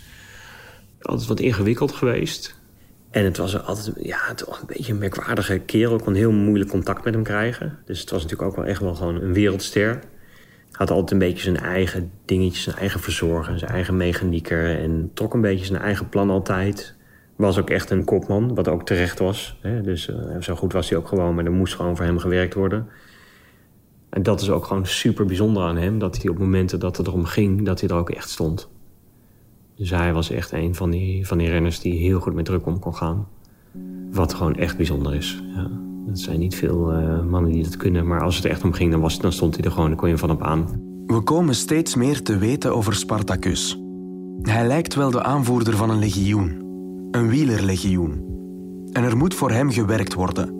Altijd 1.01 1.27
wat 1.27 1.39
ingewikkeld 1.39 1.91
geweest. 1.91 2.55
En 3.11 3.23
het 3.23 3.37
was 3.37 3.63
altijd 3.63 3.91
ja, 4.01 4.33
toch 4.33 4.59
een 4.59 4.67
beetje 4.67 4.91
een 4.91 4.99
merkwaardige 4.99 5.59
kerel. 5.59 5.95
Ik 5.95 6.03
kon 6.03 6.13
heel 6.13 6.31
moeilijk 6.31 6.69
contact 6.69 7.03
met 7.03 7.13
hem 7.13 7.23
krijgen. 7.23 7.77
Dus 7.85 7.99
het 7.99 8.09
was 8.09 8.21
natuurlijk 8.21 8.49
ook 8.49 8.55
wel 8.55 8.65
echt 8.65 8.81
wel 8.81 8.95
gewoon 8.95 9.21
een 9.21 9.33
wereldster. 9.33 9.99
Had 10.71 10.91
altijd 10.91 11.11
een 11.11 11.27
beetje 11.27 11.43
zijn 11.43 11.59
eigen 11.59 12.11
dingetjes, 12.25 12.63
zijn 12.63 12.75
eigen 12.75 12.99
verzorger, 12.99 13.59
zijn 13.59 13.71
eigen 13.71 13.97
mechanieker. 13.97 14.79
En 14.79 15.11
trok 15.13 15.33
een 15.33 15.41
beetje 15.41 15.65
zijn 15.65 15.81
eigen 15.81 16.09
plan 16.09 16.29
altijd. 16.29 16.95
Was 17.37 17.59
ook 17.59 17.69
echt 17.69 17.89
een 17.89 18.03
kopman, 18.03 18.55
wat 18.55 18.67
ook 18.67 18.85
terecht 18.85 19.19
was. 19.19 19.57
Hè? 19.61 19.81
Dus 19.81 20.07
uh, 20.07 20.15
zo 20.39 20.55
goed 20.55 20.73
was 20.73 20.89
hij 20.89 20.97
ook 20.97 21.07
gewoon, 21.07 21.35
maar 21.35 21.45
er 21.45 21.51
moest 21.51 21.75
gewoon 21.75 21.95
voor 21.95 22.05
hem 22.05 22.17
gewerkt 22.17 22.53
worden. 22.53 22.87
En 24.09 24.23
dat 24.23 24.41
is 24.41 24.49
ook 24.49 24.65
gewoon 24.65 24.85
super 24.85 25.25
bijzonder 25.25 25.63
aan 25.63 25.77
hem. 25.77 25.99
Dat 25.99 26.21
hij 26.21 26.31
op 26.31 26.37
momenten 26.37 26.79
dat 26.79 26.97
het 26.97 27.07
erom 27.07 27.25
ging, 27.25 27.65
dat 27.65 27.79
hij 27.79 27.89
er 27.89 27.95
ook 27.95 28.09
echt 28.09 28.29
stond. 28.29 28.69
Dus 29.75 29.89
hij 29.89 30.13
was 30.13 30.29
echt 30.29 30.51
een 30.51 30.75
van 30.75 30.89
die, 30.89 31.27
van 31.27 31.37
die 31.37 31.49
renners 31.49 31.79
die 31.79 31.99
heel 31.99 32.19
goed 32.19 32.33
met 32.33 32.45
druk 32.45 32.65
om 32.65 32.79
kon 32.79 32.95
gaan. 32.95 33.27
Wat 34.11 34.33
gewoon 34.33 34.55
echt 34.55 34.77
bijzonder 34.77 35.15
is. 35.15 35.43
Ja. 35.55 35.69
Het 36.07 36.19
zijn 36.19 36.39
niet 36.39 36.55
veel 36.55 36.93
uh, 36.93 37.23
mannen 37.23 37.51
die 37.51 37.63
dat 37.63 37.77
kunnen. 37.77 38.07
Maar 38.07 38.21
als 38.21 38.35
het 38.35 38.45
echt 38.45 38.63
om 38.63 38.73
ging, 38.73 38.91
dan, 38.91 39.01
was, 39.01 39.19
dan 39.19 39.31
stond 39.31 39.55
hij 39.55 39.65
er 39.65 39.71
gewoon. 39.71 39.87
Dan 39.87 39.97
kon 39.97 40.09
je 40.09 40.17
van 40.17 40.29
hem 40.29 40.43
aan. 40.43 40.81
We 41.05 41.21
komen 41.21 41.55
steeds 41.55 41.95
meer 41.95 42.21
te 42.21 42.37
weten 42.37 42.75
over 42.75 42.95
Spartacus. 42.95 43.81
Hij 44.41 44.67
lijkt 44.67 44.95
wel 44.95 45.11
de 45.11 45.23
aanvoerder 45.23 45.75
van 45.75 45.89
een 45.89 45.99
legioen. 45.99 46.66
Een 47.17 47.29
wielerlegioen. 47.29 48.25
En 48.91 49.03
er 49.03 49.17
moet 49.17 49.33
voor 49.33 49.51
hem 49.51 49.71
gewerkt 49.71 50.13
worden. 50.13 50.53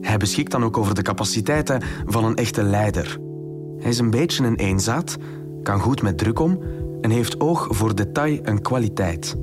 Hij 0.00 0.16
beschikt 0.16 0.50
dan 0.50 0.64
ook 0.64 0.76
over 0.78 0.94
de 0.94 1.02
capaciteiten 1.02 1.82
van 2.06 2.24
een 2.24 2.36
echte 2.36 2.62
leider. 2.62 3.18
Hij 3.78 3.90
is 3.90 3.98
een 3.98 4.10
beetje 4.10 4.44
een 4.44 4.54
eenzaad, 4.54 5.16
kan 5.62 5.80
goed 5.80 6.02
met 6.02 6.18
druk 6.18 6.38
om 6.38 6.62
en 7.00 7.10
heeft 7.10 7.40
oog 7.40 7.66
voor 7.70 7.94
detail 7.94 8.40
en 8.42 8.62
kwaliteit. 8.62 9.36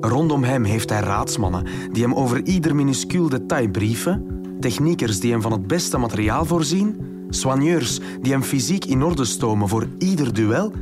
Rondom 0.00 0.44
hem 0.44 0.64
heeft 0.64 0.90
hij 0.90 1.00
raadsmannen 1.00 1.66
die 1.92 2.02
hem 2.02 2.14
over 2.14 2.44
ieder 2.44 2.74
minuscuul 2.74 3.28
detail 3.28 3.68
brieven, 3.68 4.40
techniekers 4.60 5.20
die 5.20 5.30
hem 5.30 5.42
van 5.42 5.52
het 5.52 5.66
beste 5.66 5.98
materiaal 5.98 6.44
voorzien, 6.44 7.00
soigneurs 7.28 8.00
die 8.20 8.32
hem 8.32 8.42
fysiek 8.42 8.84
in 8.84 9.02
orde 9.02 9.24
stomen 9.24 9.68
voor 9.68 9.86
ieder 9.98 10.34
duel 10.34 10.72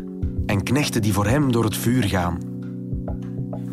en 0.46 0.62
knechten 0.62 1.02
die 1.02 1.12
voor 1.12 1.26
hem 1.26 1.52
door 1.52 1.64
het 1.64 1.76
vuur 1.76 2.04
gaan. 2.04 2.55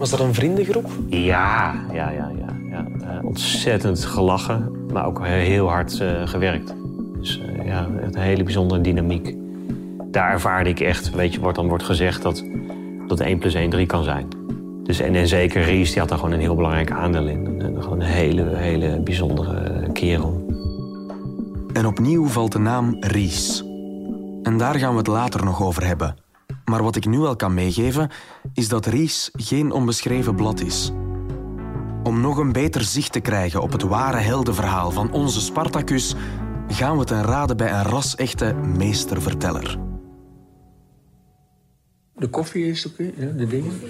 Was 0.04 0.12
dat 0.12 0.20
een 0.20 0.34
vriendengroep? 0.34 0.89
Ja, 1.10 1.74
ja, 1.92 2.10
ja. 2.10 2.32
ja, 2.39 2.56
ja. 2.70 2.86
Uh, 3.02 3.26
ontzettend 3.26 4.06
gelachen, 4.06 4.72
maar 4.92 5.06
ook 5.06 5.26
heel 5.26 5.70
hard 5.70 6.00
uh, 6.00 6.28
gewerkt. 6.28 6.74
Dus 7.18 7.39
uh, 7.39 7.66
ja, 7.66 7.88
een 8.02 8.18
hele 8.18 8.44
bijzondere 8.44 8.82
dynamiek. 8.82 9.36
Daar 10.12 10.32
ervaarde 10.32 10.70
ik 10.70 10.80
echt, 10.80 11.12
weet 11.12 11.34
je, 11.34 11.39
wat 11.39 11.56
dan 11.56 11.68
wordt 11.68 11.84
gezegd 11.84 12.22
dat, 12.22 12.46
dat 13.08 13.20
1 13.20 13.39
plus 13.39 13.54
1 13.54 13.70
3 13.70 13.86
kan 13.86 14.04
zijn. 14.04 14.28
Dus, 14.84 15.00
en, 15.00 15.16
en 15.16 15.28
zeker 15.28 15.63
Ries, 15.63 15.89
die 15.89 16.00
had 16.00 16.10
daar 16.10 16.18
gewoon 16.18 16.34
een 16.34 16.39
heel 16.39 16.56
belangrijk 16.56 16.92
aandeel 16.92 17.28
in. 17.28 17.46
Een, 17.46 17.82
gewoon 17.82 18.00
een 18.00 18.08
hele, 18.08 18.56
hele 18.56 19.02
bijzondere 19.04 19.92
kerel. 19.92 20.46
En 21.74 21.86
opnieuw 21.86 22.28
valt 22.28 22.52
de 22.52 22.60
naam 22.60 22.98
Ries. 23.00 23.63
En 24.44 24.58
daar 24.58 24.76
gaan 24.76 24.92
we 24.92 24.98
het 24.98 25.08
later 25.08 25.46
nog 25.46 25.63
over 25.63 25.86
hebben. 25.86 26.22
Maar 26.65 26.84
wat 26.84 26.95
ik 26.95 27.06
nu 27.06 27.19
al 27.19 27.36
kan 27.36 27.54
meegeven, 27.54 28.10
is 28.54 28.67
dat 28.69 28.86
Ries 28.86 29.30
geen 29.34 29.71
onbeschreven 29.71 30.36
blad 30.36 30.62
is. 30.62 30.91
Om 32.04 32.21
nog 32.21 32.38
een 32.38 32.52
beter 32.52 32.82
zicht 32.82 33.12
te 33.12 33.19
krijgen 33.19 33.62
op 33.62 33.71
het 33.71 33.82
ware 33.82 34.17
heldenverhaal 34.17 34.91
van 34.91 35.12
onze 35.12 35.41
Spartacus, 35.41 36.15
gaan 36.67 36.97
we 36.97 37.04
ten 37.06 37.23
rade 37.23 37.56
bij 37.56 37.71
een 37.71 37.84
ras-echte 37.84 38.54
meesterverteller. 38.54 39.78
De 42.15 42.28
koffie 42.30 42.65
is 42.65 42.86
oké, 42.86 43.04
ja, 43.04 43.26
de 43.26 43.47
dingen. 43.47 43.82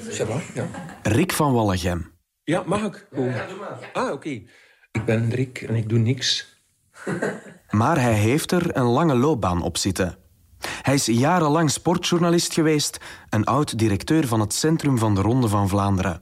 ja. 0.53 0.65
Rick 1.03 1.31
van 1.33 1.53
Wallegem. 1.53 2.11
Ja, 2.43 2.63
mag 2.65 2.83
ik? 2.83 3.07
Oh. 3.11 3.25
Ja, 3.25 3.47
doe 3.47 3.57
maar. 3.57 3.89
Ah, 3.93 4.11
oké. 4.11 4.29
Ik 4.91 5.05
ben 5.05 5.29
Rick 5.29 5.61
en 5.61 5.75
ik 5.75 5.89
doe 5.89 5.99
niks. 5.99 6.57
maar 7.69 8.01
hij 8.01 8.13
heeft 8.13 8.51
er 8.51 8.77
een 8.77 8.85
lange 8.85 9.15
loopbaan 9.15 9.61
op 9.61 9.77
zitten. 9.77 10.17
Hij 10.81 10.93
is 10.93 11.05
jarenlang 11.05 11.71
sportjournalist 11.71 12.53
geweest 12.53 12.97
en 13.29 13.43
oud-directeur 13.43 14.27
van 14.27 14.39
het 14.39 14.53
Centrum 14.53 14.97
van 14.97 15.15
de 15.15 15.21
Ronde 15.21 15.47
van 15.47 15.69
Vlaanderen. 15.69 16.21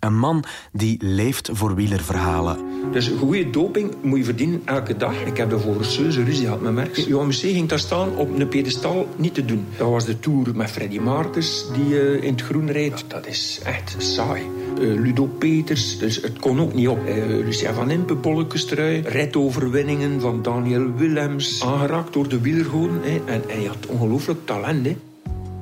Een 0.00 0.18
man 0.18 0.44
die 0.72 0.96
leeft 1.02 1.50
voor 1.52 1.74
wielerverhalen. 1.74 2.58
Dus 2.92 3.08
goede 3.18 3.50
doping 3.50 3.94
moet 4.02 4.18
je 4.18 4.24
verdienen 4.24 4.62
elke 4.64 4.96
dag. 4.96 5.24
Ik 5.24 5.36
heb 5.36 5.50
daarvoor 5.50 5.84
serieuze 5.84 6.24
ruzie 6.24 6.44
gehad 6.44 6.60
met 6.60 6.72
Merckx. 6.72 7.06
Johan 7.06 7.32
ging 7.32 7.68
daar 7.68 7.78
staan 7.78 8.16
op 8.16 8.38
een 8.38 8.48
pedestal 8.48 9.08
niet 9.16 9.34
te 9.34 9.44
doen. 9.44 9.66
Dat 9.76 9.90
was 9.90 10.04
de 10.04 10.20
Tour 10.20 10.56
met 10.56 10.70
Freddy 10.70 10.98
Maartens 10.98 11.64
die 11.72 11.88
uh, 11.88 12.22
in 12.22 12.32
het 12.32 12.42
groen 12.42 12.70
rijdt. 12.70 13.04
Dat 13.06 13.26
is 13.26 13.60
echt 13.64 13.94
saai. 13.98 14.42
Uh, 14.80 15.00
Ludo 15.00 15.26
Peters, 15.26 15.98
dus 15.98 16.16
het 16.22 16.38
kon 16.38 16.60
ook 16.60 16.74
niet 16.74 16.88
op. 16.88 16.98
Uh, 17.06 17.26
Lucien 17.26 17.74
van 17.74 17.90
Impe, 17.90 18.14
Bollekestrui, 18.14 19.00
ridoverwinningen 19.00 20.20
van 20.20 20.42
Daniel 20.42 20.94
Willems. 20.96 21.64
Aangeraakt 21.64 22.12
door 22.12 22.28
de 22.28 22.40
wielergoden. 22.40 23.02
En 23.26 23.42
hij 23.46 23.64
had 23.64 23.86
ongelooflijk 23.86 24.46
talent. 24.46 24.86
Hè. 24.86 24.96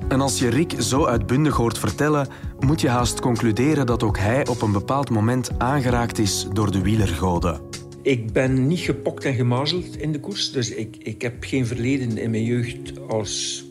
En 0.08 0.20
als 0.20 0.38
je 0.38 0.48
Rick 0.48 0.74
zo 0.78 1.04
uitbundig 1.04 1.56
hoort 1.56 1.78
vertellen, 1.78 2.28
moet 2.60 2.80
je 2.80 2.88
haast 2.88 3.20
concluderen 3.20 3.86
dat 3.86 4.02
ook 4.02 4.18
hij 4.18 4.46
op 4.46 4.62
een 4.62 4.72
bepaald 4.72 5.10
moment 5.10 5.58
aangeraakt 5.58 6.18
is 6.18 6.46
door 6.52 6.70
de 6.70 6.82
wielergoden. 6.82 7.60
Ik 8.02 8.32
ben 8.32 8.66
niet 8.66 8.78
gepokt 8.78 9.24
en 9.24 9.34
gemazeld 9.34 9.96
in 9.96 10.12
de 10.12 10.20
koers, 10.20 10.52
dus 10.52 10.70
ik, 10.70 10.96
ik 10.98 11.22
heb 11.22 11.44
geen 11.44 11.66
verleden 11.66 12.18
in 12.18 12.30
mijn 12.30 12.44
jeugd 12.44 13.08
als 13.08 13.64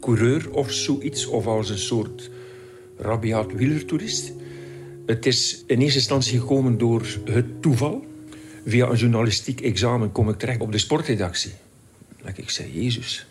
coureur 0.00 0.50
of 0.50 0.70
zoiets, 0.70 1.26
of 1.26 1.46
als 1.46 1.70
een 1.70 1.78
soort 1.78 2.30
rabiaat 2.98 3.52
wielertoerist. 3.52 4.32
Het 5.06 5.26
is 5.26 5.64
in 5.66 5.80
eerste 5.80 5.98
instantie 5.98 6.40
gekomen 6.40 6.78
door 6.78 7.06
het 7.24 7.62
toeval. 7.62 8.04
Via 8.66 8.88
een 8.88 8.96
journalistiek 8.96 9.60
examen 9.60 10.12
kom 10.12 10.28
ik 10.28 10.38
terecht 10.38 10.60
op 10.60 10.72
de 10.72 10.78
sportredactie. 10.78 11.52
ik 12.34 12.50
zei, 12.50 12.82
Jezus, 12.82 13.26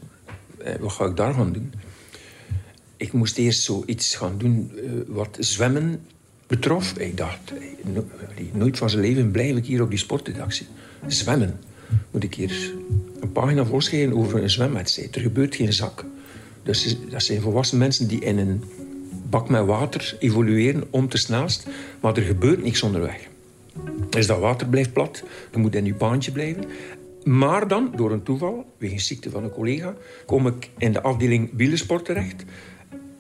eh, 0.58 0.76
wat 0.80 0.91
ga 0.91 1.06
ik 1.06 1.15
daarvan 1.15 1.54
doen? 1.54 1.74
Ik 2.97 3.13
moest 3.13 3.38
eerst 3.38 3.63
zoiets 3.63 4.15
gaan 4.15 4.38
doen 4.38 4.71
uh, 4.75 4.91
wat 5.08 5.38
zwemmen 5.39 6.01
betrof. 6.47 6.97
Ik 6.97 7.17
dacht, 7.17 7.53
no 7.84 8.05
nooit 8.53 8.77
van 8.77 8.89
zijn 8.89 9.01
leven 9.01 9.31
blijf 9.31 9.55
ik 9.55 9.65
hier 9.65 9.81
op 9.81 9.89
die 9.89 9.99
sportredactie. 9.99 10.67
Zwemmen. 11.08 11.60
Moet 12.12 12.23
ik 12.23 12.36
hier 12.36 12.73
een 13.19 13.31
pagina 13.31 13.65
voorschrijven 13.65 14.17
over 14.17 14.43
een 14.43 14.49
zwemwedstrijd. 14.49 15.15
Er 15.15 15.21
gebeurt 15.21 15.55
geen 15.55 15.73
zak. 15.73 16.05
Dus 16.63 16.97
dat 17.10 17.23
zijn 17.23 17.41
volwassen 17.41 17.77
mensen 17.77 18.08
die 18.08 18.19
in 18.19 18.38
een 18.38 18.63
bak 19.29 19.49
met 19.49 19.65
water 19.65 20.15
evolueren 20.19 20.84
om 20.89 21.10
te 21.10 21.17
snelst. 21.17 21.67
Maar 22.01 22.17
er 22.17 22.23
gebeurt 22.23 22.63
niks 22.63 22.84
onderweg. 22.84 23.27
Dus 24.10 24.27
dat 24.27 24.39
water 24.39 24.67
blijft 24.67 24.93
plat. 24.93 25.23
Je 25.51 25.58
moet 25.58 25.75
in 25.75 25.86
je 25.86 25.93
baantje 25.93 26.31
blijven. 26.31 26.65
Maar 27.23 27.67
dan, 27.67 27.91
door 27.95 28.12
een 28.12 28.23
toeval, 28.23 28.65
wegens 28.77 29.08
ziekte 29.08 29.29
van 29.29 29.43
een 29.43 29.51
collega, 29.51 29.95
kom 30.25 30.47
ik 30.47 30.69
in 30.77 30.91
de 30.91 31.01
afdeling 31.01 31.49
wielersport 31.53 32.05
terecht. 32.05 32.43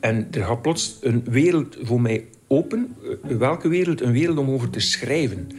En 0.05 0.27
er 0.31 0.43
gaat 0.43 0.61
plots 0.61 0.97
een 1.01 1.23
wereld 1.29 1.77
voor 1.81 2.01
mij 2.01 2.25
open. 2.47 2.95
Eh, 3.03 3.37
welke 3.37 3.67
wereld? 3.67 4.01
Een 4.01 4.11
wereld 4.11 4.37
om 4.37 4.49
over 4.49 4.69
te 4.69 4.79
schrijven. 4.79 5.49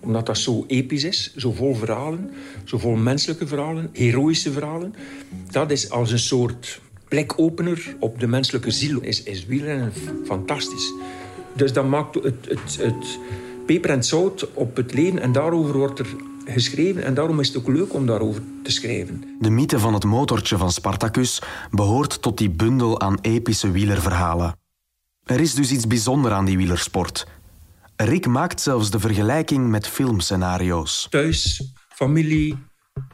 Omdat 0.00 0.26
dat 0.26 0.38
zo 0.38 0.64
episch 0.66 1.04
is, 1.04 1.34
zo 1.36 1.52
vol 1.52 1.74
verhalen, 1.74 2.30
zo 2.64 2.78
vol 2.78 2.96
menselijke 2.96 3.46
verhalen, 3.46 3.90
heroïsche 3.92 4.52
verhalen. 4.52 4.94
Dat 5.50 5.70
is 5.70 5.90
als 5.90 6.12
een 6.12 6.18
soort 6.18 6.80
plekopener 7.08 7.96
op 7.98 8.20
de 8.20 8.26
menselijke 8.26 8.70
ziel. 8.70 9.00
Is, 9.00 9.22
is 9.22 9.46
wielrennen 9.46 9.92
fantastisch. 10.24 10.92
Dus 11.56 11.72
dat 11.72 11.88
maakt 11.88 12.14
het, 12.14 12.46
het, 12.48 12.76
het 12.80 13.18
peper 13.66 13.90
en 13.90 14.04
zout 14.04 14.48
op 14.54 14.76
het 14.76 14.94
leven. 14.94 15.18
En 15.18 15.32
daarover 15.32 15.78
wordt 15.78 15.98
er 15.98 16.06
geschreven 16.44 17.04
en 17.04 17.14
daarom 17.14 17.40
is 17.40 17.48
het 17.48 17.56
ook 17.56 17.68
leuk 17.68 17.94
om 17.94 18.06
daarover 18.06 18.42
te 18.62 18.70
schrijven. 18.70 19.24
De 19.40 19.50
mythe 19.50 19.78
van 19.78 19.94
het 19.94 20.04
motortje 20.04 20.56
van 20.56 20.72
Spartacus 20.72 21.42
behoort 21.70 22.22
tot 22.22 22.38
die 22.38 22.50
bundel 22.50 23.00
aan 23.00 23.18
epische 23.20 23.70
wielerverhalen. 23.70 24.56
Er 25.24 25.40
is 25.40 25.54
dus 25.54 25.72
iets 25.72 25.86
bijzonders 25.86 26.34
aan 26.34 26.44
die 26.44 26.56
wielersport. 26.56 27.26
Rick 27.96 28.26
maakt 28.26 28.60
zelfs 28.60 28.90
de 28.90 29.00
vergelijking 29.00 29.68
met 29.68 29.86
filmscenario's. 29.86 31.06
Thuis, 31.10 31.72
familie, 31.88 32.56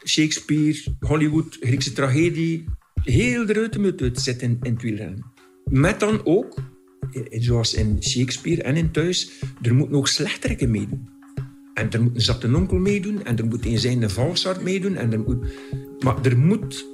Shakespeare, 0.04 0.96
Hollywood, 1.00 1.56
Griekse 1.60 1.92
tragedie. 1.92 2.64
Heel 3.02 3.46
de 3.46 3.52
ruimte 3.52 4.10
zit 4.12 4.42
in, 4.42 4.58
in 4.62 4.72
het 4.72 4.82
wielrennen. 4.82 5.24
Met 5.64 6.00
dan 6.00 6.20
ook, 6.24 6.54
zoals 7.30 7.74
in 7.74 8.02
Shakespeare 8.02 8.62
en 8.62 8.76
in 8.76 8.90
Thuis, 8.90 9.30
er 9.62 9.74
moet 9.74 9.90
nog 9.90 10.08
slechteriken 10.08 10.70
meedoen. 10.70 11.19
En 11.74 11.90
er 11.90 12.02
moet 12.02 12.14
een 12.14 12.20
zatte 12.20 12.54
onkel 12.54 12.78
meedoen. 12.78 13.24
En 13.24 13.38
er 13.38 13.46
moet 13.46 13.66
een 13.66 13.78
zijnde 13.78 14.08
valsart 14.08 14.62
meedoen. 14.62 14.96
En 14.96 15.12
er 15.12 15.20
moet... 15.20 15.44
Maar 15.98 16.16
er 16.22 16.38
moet 16.38 16.86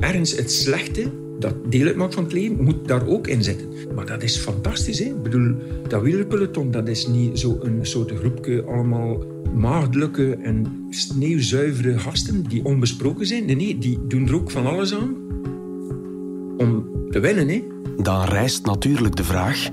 ergens 0.00 0.36
het 0.36 0.52
slechte, 0.52 1.12
dat 1.38 1.54
deel 1.68 1.86
uitmaakt 1.86 2.14
van 2.14 2.22
het 2.22 2.32
leven, 2.32 2.64
moet 2.64 2.88
daar 2.88 3.06
ook 3.06 3.26
in 3.26 3.42
zitten. 3.42 3.68
Maar 3.94 4.06
dat 4.06 4.22
is 4.22 4.36
fantastisch. 4.36 4.98
Hè? 4.98 5.04
Ik 5.04 5.22
bedoel, 5.22 5.54
dat 5.88 6.02
wielerpeloton, 6.02 6.70
dat 6.70 6.88
is 6.88 7.06
niet 7.06 7.38
zo'n 7.38 7.78
soort 7.82 8.10
groepje 8.10 8.64
allemaal 8.64 9.24
maagdelijke 9.54 10.36
en 10.36 10.86
sneeuwzuivere 10.90 11.98
gasten 11.98 12.42
die 12.42 12.64
onbesproken 12.64 13.26
zijn. 13.26 13.44
Nee, 13.44 13.56
nee, 13.56 13.78
die 13.78 13.98
doen 14.06 14.28
er 14.28 14.34
ook 14.34 14.50
van 14.50 14.66
alles 14.66 14.94
aan 14.94 15.16
om 16.56 16.88
te 17.10 17.20
winnen. 17.20 17.48
Hè? 17.48 17.64
Dan 18.02 18.24
rijst 18.24 18.66
natuurlijk 18.66 19.16
de 19.16 19.24
vraag... 19.24 19.68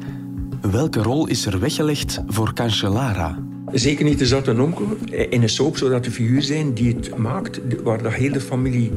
welke 0.71 1.01
rol 1.01 1.27
is 1.27 1.45
er 1.45 1.59
weggelegd 1.59 2.23
voor 2.27 2.53
Cancellara? 2.53 3.44
Zeker 3.75 4.05
niet 4.05 4.19
de 4.19 4.25
zatte 4.25 4.61
onkel. 4.61 4.85
In 5.29 5.41
een 5.41 5.49
soap 5.49 5.77
zou 5.77 5.91
dat 5.91 6.03
de 6.03 6.11
figuur 6.11 6.41
zijn 6.41 6.73
die 6.73 6.95
het 6.95 7.17
maakt, 7.17 7.59
waar 7.83 8.03
de 8.03 8.11
hele 8.11 8.39
familie 8.39 8.91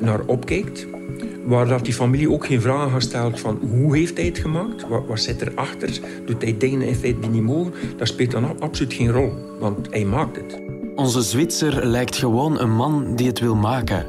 naar 0.00 0.20
opkijkt. 0.24 0.86
Waar 1.44 1.68
dat 1.68 1.84
die 1.84 1.94
familie 1.94 2.30
ook 2.30 2.46
geen 2.46 2.60
vragen 2.60 2.90
gaat 2.90 3.02
stellen 3.02 3.38
van 3.38 3.58
hoe 3.70 3.96
heeft 3.96 4.16
hij 4.16 4.26
het 4.26 4.38
gemaakt? 4.38 4.88
Wat, 4.88 5.06
wat 5.06 5.20
zit 5.20 5.42
erachter? 5.42 6.00
Doet 6.24 6.42
hij 6.42 6.56
dingen 6.58 6.88
in 6.88 6.94
feite 6.94 7.20
die 7.20 7.30
niet 7.30 7.42
mogen? 7.42 7.72
Dat 7.96 8.08
speelt 8.08 8.30
dan 8.30 8.60
absoluut 8.60 8.92
geen 8.92 9.10
rol, 9.10 9.32
want 9.60 9.86
hij 9.90 10.04
maakt 10.04 10.36
het. 10.36 10.60
Onze 10.94 11.22
Zwitser 11.22 11.86
lijkt 11.86 12.16
gewoon 12.16 12.60
een 12.60 12.74
man 12.74 13.16
die 13.16 13.26
het 13.26 13.40
wil 13.40 13.54
maken. 13.54 14.06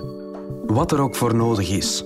Wat 0.68 0.92
er 0.92 1.02
ook 1.02 1.16
voor 1.16 1.36
nodig 1.36 1.70
is. 1.70 2.04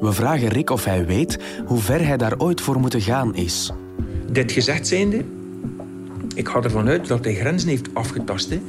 We 0.00 0.12
vragen 0.12 0.48
Rick 0.48 0.70
of 0.70 0.84
hij 0.84 1.06
weet 1.06 1.38
hoe 1.66 1.78
ver 1.78 2.06
hij 2.06 2.16
daar 2.16 2.38
ooit 2.38 2.60
voor 2.60 2.80
moeten 2.80 3.00
gaan 3.00 3.34
is. 3.34 3.72
Dit 4.32 4.52
gezegd 4.52 4.86
zijnde, 4.86 5.24
ik 6.34 6.48
ga 6.48 6.62
ervan 6.62 6.88
uit 6.88 7.06
dat 7.06 7.24
hij 7.24 7.34
grenzen 7.34 7.68
heeft 7.68 7.88
afgetast. 7.92 8.48
Hij 8.48 8.60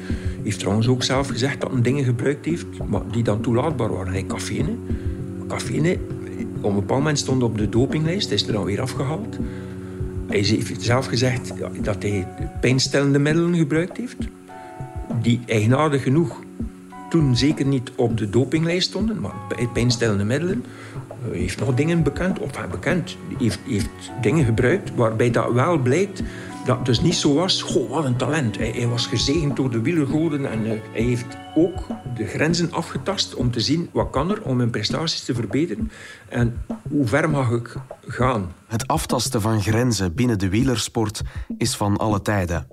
heeft 0.43 0.59
trouwens 0.59 0.87
ook 0.87 1.03
zelf 1.03 1.27
gezegd 1.27 1.61
dat 1.61 1.71
hij 1.71 1.81
dingen 1.81 2.03
gebruikt 2.03 2.45
heeft 2.45 2.65
die 3.11 3.23
dan 3.23 3.41
toelaatbaar 3.41 3.93
waren. 3.93 4.13
Hij 4.13 4.25
cafeïne. 4.25 4.75
Cafeïne, 5.47 5.97
op 6.61 6.69
een 6.69 6.75
bepaald 6.75 6.99
moment 6.99 7.19
stond 7.19 7.43
op 7.43 7.57
de 7.57 7.69
dopinglijst, 7.69 8.31
is 8.31 8.47
er 8.47 8.53
dan 8.53 8.63
weer 8.63 8.81
afgehaald. 8.81 9.37
Hij 10.27 10.39
heeft 10.39 10.81
zelf 10.81 11.05
gezegd 11.05 11.53
dat 11.81 12.03
hij 12.03 12.27
pijnstellende 12.61 13.19
middelen 13.19 13.55
gebruikt 13.55 13.97
heeft. 13.97 14.17
Die 15.21 15.39
eigenaardig 15.45 16.03
genoeg 16.03 16.39
toen 17.09 17.37
zeker 17.37 17.65
niet 17.65 17.91
op 17.95 18.17
de 18.17 18.29
dopinglijst 18.29 18.87
stonden, 18.87 19.19
maar 19.19 19.33
bij 19.47 19.67
pijnstillende 19.73 20.23
middelen. 20.23 20.63
Hij 21.29 21.39
heeft 21.39 21.59
nog 21.59 21.73
dingen 21.73 22.03
bekend, 22.03 22.39
of 22.39 22.57
hij 22.57 22.67
bekend, 22.67 23.17
heeft, 23.39 23.59
heeft 23.67 23.89
dingen 24.21 24.45
gebruikt 24.45 24.95
waarbij 24.95 25.31
dat 25.31 25.51
wel 25.51 25.77
blijkt 25.77 26.23
dat 26.65 26.77
het 26.77 26.85
dus 26.85 27.01
niet 27.01 27.15
zo 27.15 27.33
was. 27.33 27.61
Goh, 27.61 27.89
wat 27.89 28.05
een 28.05 28.15
talent. 28.15 28.57
Hij, 28.57 28.87
was 28.87 29.07
gezegend 29.07 29.55
door 29.55 29.69
de 29.69 29.81
wielergoden 29.81 30.51
en 30.51 30.65
uh, 30.65 30.71
hij 30.91 31.01
heeft 31.01 31.37
ook 31.55 31.87
de 32.15 32.25
grenzen 32.25 32.71
afgetast 32.71 33.35
om 33.35 33.51
te 33.51 33.59
zien 33.59 33.89
wat 33.93 34.09
kan 34.09 34.31
er 34.31 34.41
om 34.41 34.57
mijn 34.57 34.69
prestaties 34.69 35.23
te 35.23 35.33
verbeteren 35.33 35.91
en 36.29 36.65
hoe 36.89 37.07
ver 37.07 37.29
mag 37.29 37.51
ik 37.51 37.75
gaan. 38.07 38.53
Het 38.67 38.87
aftasten 38.87 39.41
van 39.41 39.61
grenzen 39.61 40.15
binnen 40.15 40.39
de 40.39 40.49
wielersport 40.49 41.21
is 41.57 41.75
van 41.75 41.97
alle 41.97 42.21
tijden. 42.21 42.67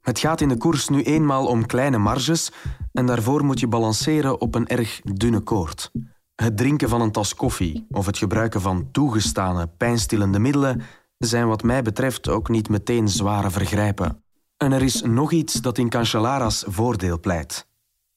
Het 0.00 0.18
gaat 0.18 0.40
in 0.40 0.48
de 0.48 0.56
koers 0.56 0.88
nu 0.88 1.02
eenmaal 1.02 1.46
om 1.46 1.66
kleine 1.66 1.98
marges 1.98 2.52
en 2.92 3.06
daarvoor 3.06 3.44
moet 3.44 3.60
je 3.60 3.68
balanceren 3.68 4.40
op 4.40 4.54
een 4.54 4.66
erg 4.66 5.00
dunne 5.04 5.40
koord. 5.40 5.90
Het 6.34 6.56
drinken 6.56 6.88
van 6.88 7.00
een 7.00 7.12
tas 7.12 7.34
koffie 7.34 7.86
of 7.90 8.06
het 8.06 8.18
gebruiken 8.18 8.60
van 8.60 8.88
toegestane 8.92 9.66
pijnstillende 9.66 10.38
middelen 10.38 10.82
zijn 11.18 11.48
wat 11.48 11.62
mij 11.62 11.82
betreft 11.82 12.28
ook 12.28 12.48
niet 12.48 12.68
meteen 12.68 13.08
zware 13.08 13.50
vergrijpen. 13.50 14.22
En 14.56 14.72
er 14.72 14.82
is 14.82 15.02
nog 15.02 15.32
iets 15.32 15.54
dat 15.54 15.78
in 15.78 15.88
Cancellara's 15.88 16.64
voordeel 16.66 17.20
pleit. 17.20 17.66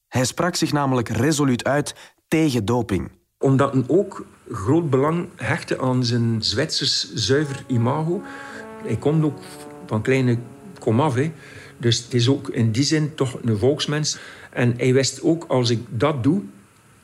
Hij 0.08 0.24
sprak 0.24 0.54
zich 0.56 0.72
namelijk 0.72 1.08
resoluut 1.08 1.64
uit 1.64 1.94
tegen 2.28 2.64
doping. 2.64 3.10
Omdat 3.38 3.72
hij 3.72 3.84
ook 3.86 4.26
groot 4.50 4.90
belang 4.90 5.28
hechtte 5.36 5.80
aan 5.80 6.04
zijn 6.04 6.42
Zwitsers 6.42 7.14
zuiver 7.14 7.64
imago. 7.66 8.22
Hij 8.84 8.96
komt 8.96 9.24
ook 9.24 9.38
van 9.86 10.02
kleine 10.02 10.38
komaf, 10.78 11.16
dus 11.78 12.04
het 12.04 12.14
is 12.14 12.28
ook 12.28 12.48
in 12.48 12.72
die 12.72 12.82
zin 12.82 13.14
toch 13.14 13.38
een 13.42 13.58
volksmens. 13.58 14.18
En 14.50 14.74
hij 14.76 14.92
wist 14.92 15.22
ook, 15.22 15.44
als 15.48 15.70
ik 15.70 15.80
dat 15.88 16.22
doe, 16.22 16.42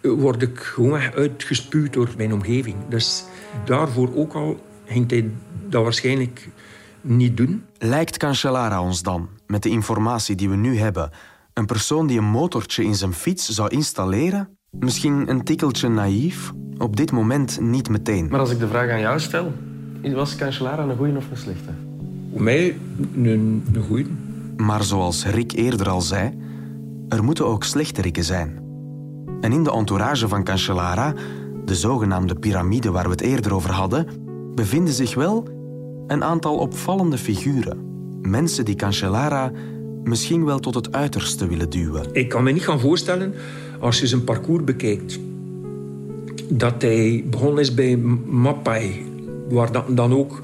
word 0.03 0.43
ik 0.43 0.59
gewoon 0.59 1.01
uitgespuwd 1.01 1.93
door 1.93 2.09
mijn 2.17 2.33
omgeving. 2.33 2.77
Dus 2.89 3.25
daarvoor 3.65 4.15
ook 4.15 4.33
al 4.33 4.61
ging 4.89 5.11
hij 5.11 5.31
dat 5.69 5.83
waarschijnlijk 5.83 6.49
niet 7.01 7.37
doen. 7.37 7.65
Lijkt 7.79 8.17
Cancellara 8.17 8.83
ons 8.83 9.03
dan, 9.03 9.29
met 9.47 9.63
de 9.63 9.69
informatie 9.69 10.37
die 10.37 10.49
we 10.49 10.57
nu 10.57 10.79
hebben, 10.79 11.11
een 11.53 11.67
persoon 11.67 12.07
die 12.07 12.19
een 12.19 12.25
motortje 12.25 12.85
in 12.85 12.95
zijn 12.95 13.13
fiets 13.13 13.49
zou 13.49 13.69
installeren? 13.69 14.49
Misschien 14.71 15.31
een 15.31 15.45
tikkeltje 15.45 15.89
naïef? 15.89 16.53
Op 16.79 16.97
dit 16.97 17.13
moment 17.13 17.61
niet 17.61 17.89
meteen. 17.89 18.29
Maar 18.29 18.41
als 18.41 18.51
ik 18.51 18.59
de 18.59 18.69
vraag 18.69 18.91
aan 18.91 19.01
jou 19.01 19.21
stel, 19.21 19.53
was 20.03 20.37
Cancellara 20.37 20.83
een 20.83 20.97
goede 20.97 21.17
of 21.17 21.31
een 21.31 21.37
slechte? 21.37 21.71
Voor 22.33 22.43
mij 22.43 22.79
een, 23.15 23.65
een 23.73 23.85
goede. 23.87 24.09
Maar 24.57 24.85
zoals 24.85 25.25
Rick 25.25 25.53
eerder 25.53 25.89
al 25.89 26.01
zei, 26.01 26.39
er 27.09 27.25
moeten 27.25 27.47
ook 27.47 27.65
slechteriken 27.65 28.25
zijn. 28.25 28.67
En 29.41 29.53
in 29.53 29.63
de 29.63 29.73
entourage 29.73 30.29
van 30.29 30.45
Cancellara, 30.45 31.15
de 31.65 31.75
zogenaamde 31.75 32.35
piramide 32.35 32.91
waar 32.91 33.05
we 33.05 33.11
het 33.11 33.21
eerder 33.21 33.55
over 33.55 33.71
hadden, 33.71 34.28
bevinden 34.59 34.95
zich 34.95 35.15
wel 35.15 35.49
een 36.07 36.25
aantal 36.25 36.57
opvallende 36.57 37.19
figuren. 37.19 37.79
Mensen 38.23 38.65
die 38.65 38.75
Cancellara 38.75 39.53
misschien 40.05 40.45
wel 40.45 40.59
tot 40.59 40.75
het 40.75 40.93
uiterste 40.93 41.47
willen 41.47 41.71
duwen. 41.71 42.07
Ik 42.13 42.29
kan 42.29 42.43
me 42.43 42.53
niet 42.53 42.63
gaan 42.63 42.81
voorstellen, 42.81 43.35
als 43.81 44.01
je 44.01 44.07
zijn 44.07 44.25
parcours 44.25 44.65
bekijkt, 44.65 45.19
dat 46.49 46.83
hij 46.83 47.25
begonnen 47.31 47.61
is 47.61 47.75
bij 47.75 47.97
Mappai, 48.27 49.05
waar 49.49 49.71
dan 49.95 50.13
ook 50.15 50.43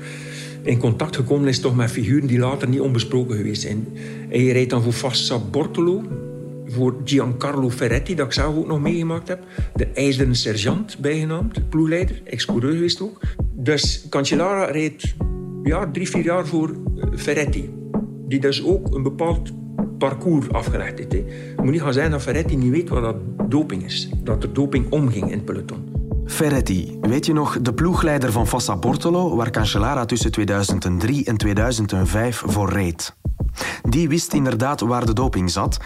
in 0.63 0.79
contact 0.79 1.17
gekomen 1.17 1.49
is 1.49 1.61
toch 1.61 1.77
met 1.77 1.91
figuren 1.91 2.27
die 2.27 2.39
later 2.39 2.69
niet 2.69 2.81
onbesproken 2.81 3.37
geweest 3.37 3.63
zijn. 3.63 3.87
Hij 4.29 4.47
rijdt 4.47 4.71
dan 4.71 4.83
voor 4.83 4.93
Fassa 4.93 5.39
Bortolo, 5.51 6.03
voor 6.75 6.97
Giancarlo 7.05 7.71
Ferretti, 7.71 8.15
dat 8.15 8.27
ik 8.27 8.33
zelf 8.33 8.57
ook 8.57 8.67
nog 8.67 8.81
meegemaakt 8.81 9.29
heb. 9.29 9.43
De 9.75 9.87
ijzeren 9.87 10.35
sergeant 10.35 10.99
bijgenaamd, 10.99 11.69
ploegleider, 11.69 12.21
ex-coureur 12.25 12.97
ook. 13.01 13.21
Dus 13.53 14.07
Cancellara 14.11 14.65
rijdt 14.65 15.15
ja, 15.63 15.91
drie, 15.91 16.09
vier 16.09 16.25
jaar 16.25 16.47
voor 16.47 16.71
eh, 16.71 17.09
Ferretti. 17.17 17.75
Die 18.29 18.41
dus 18.41 18.65
ook 18.65 18.95
een 18.95 19.03
bepaald 19.03 19.53
parcours 19.99 20.51
afgelegd 20.51 20.99
heeft. 20.99 21.13
Het 21.13 21.63
moet 21.63 21.71
niet 21.71 21.83
gaan 21.83 21.93
zijn 21.93 22.11
dat 22.11 22.23
Ferretti 22.23 22.57
niet 22.57 22.71
weet 22.71 22.89
wat 22.89 23.03
dat 23.03 23.17
doping 23.51 23.85
is. 23.85 24.09
Dat 24.23 24.43
er 24.43 24.53
doping 24.53 24.91
omging 24.91 25.25
in 25.25 25.37
het 25.37 25.45
peloton. 25.45 25.95
Ferretti, 26.27 26.99
weet 27.01 27.27
je 27.27 27.33
nog, 27.33 27.61
de 27.61 27.75
ploegleider 27.75 28.33
van 28.33 28.47
Fassa 28.47 28.77
Bortolo, 28.77 29.37
waar 29.37 29.51
Cancellara 29.51 30.05
tussen 30.05 30.31
2003 30.31 31.25
en 31.25 31.37
2005 31.37 32.43
voor 32.47 32.71
reed. 32.71 33.17
Die 33.83 34.09
wist 34.09 34.33
inderdaad 34.33 34.81
waar 34.81 35.07
de 35.07 35.13
doping 35.13 35.51
zat, 35.51 35.79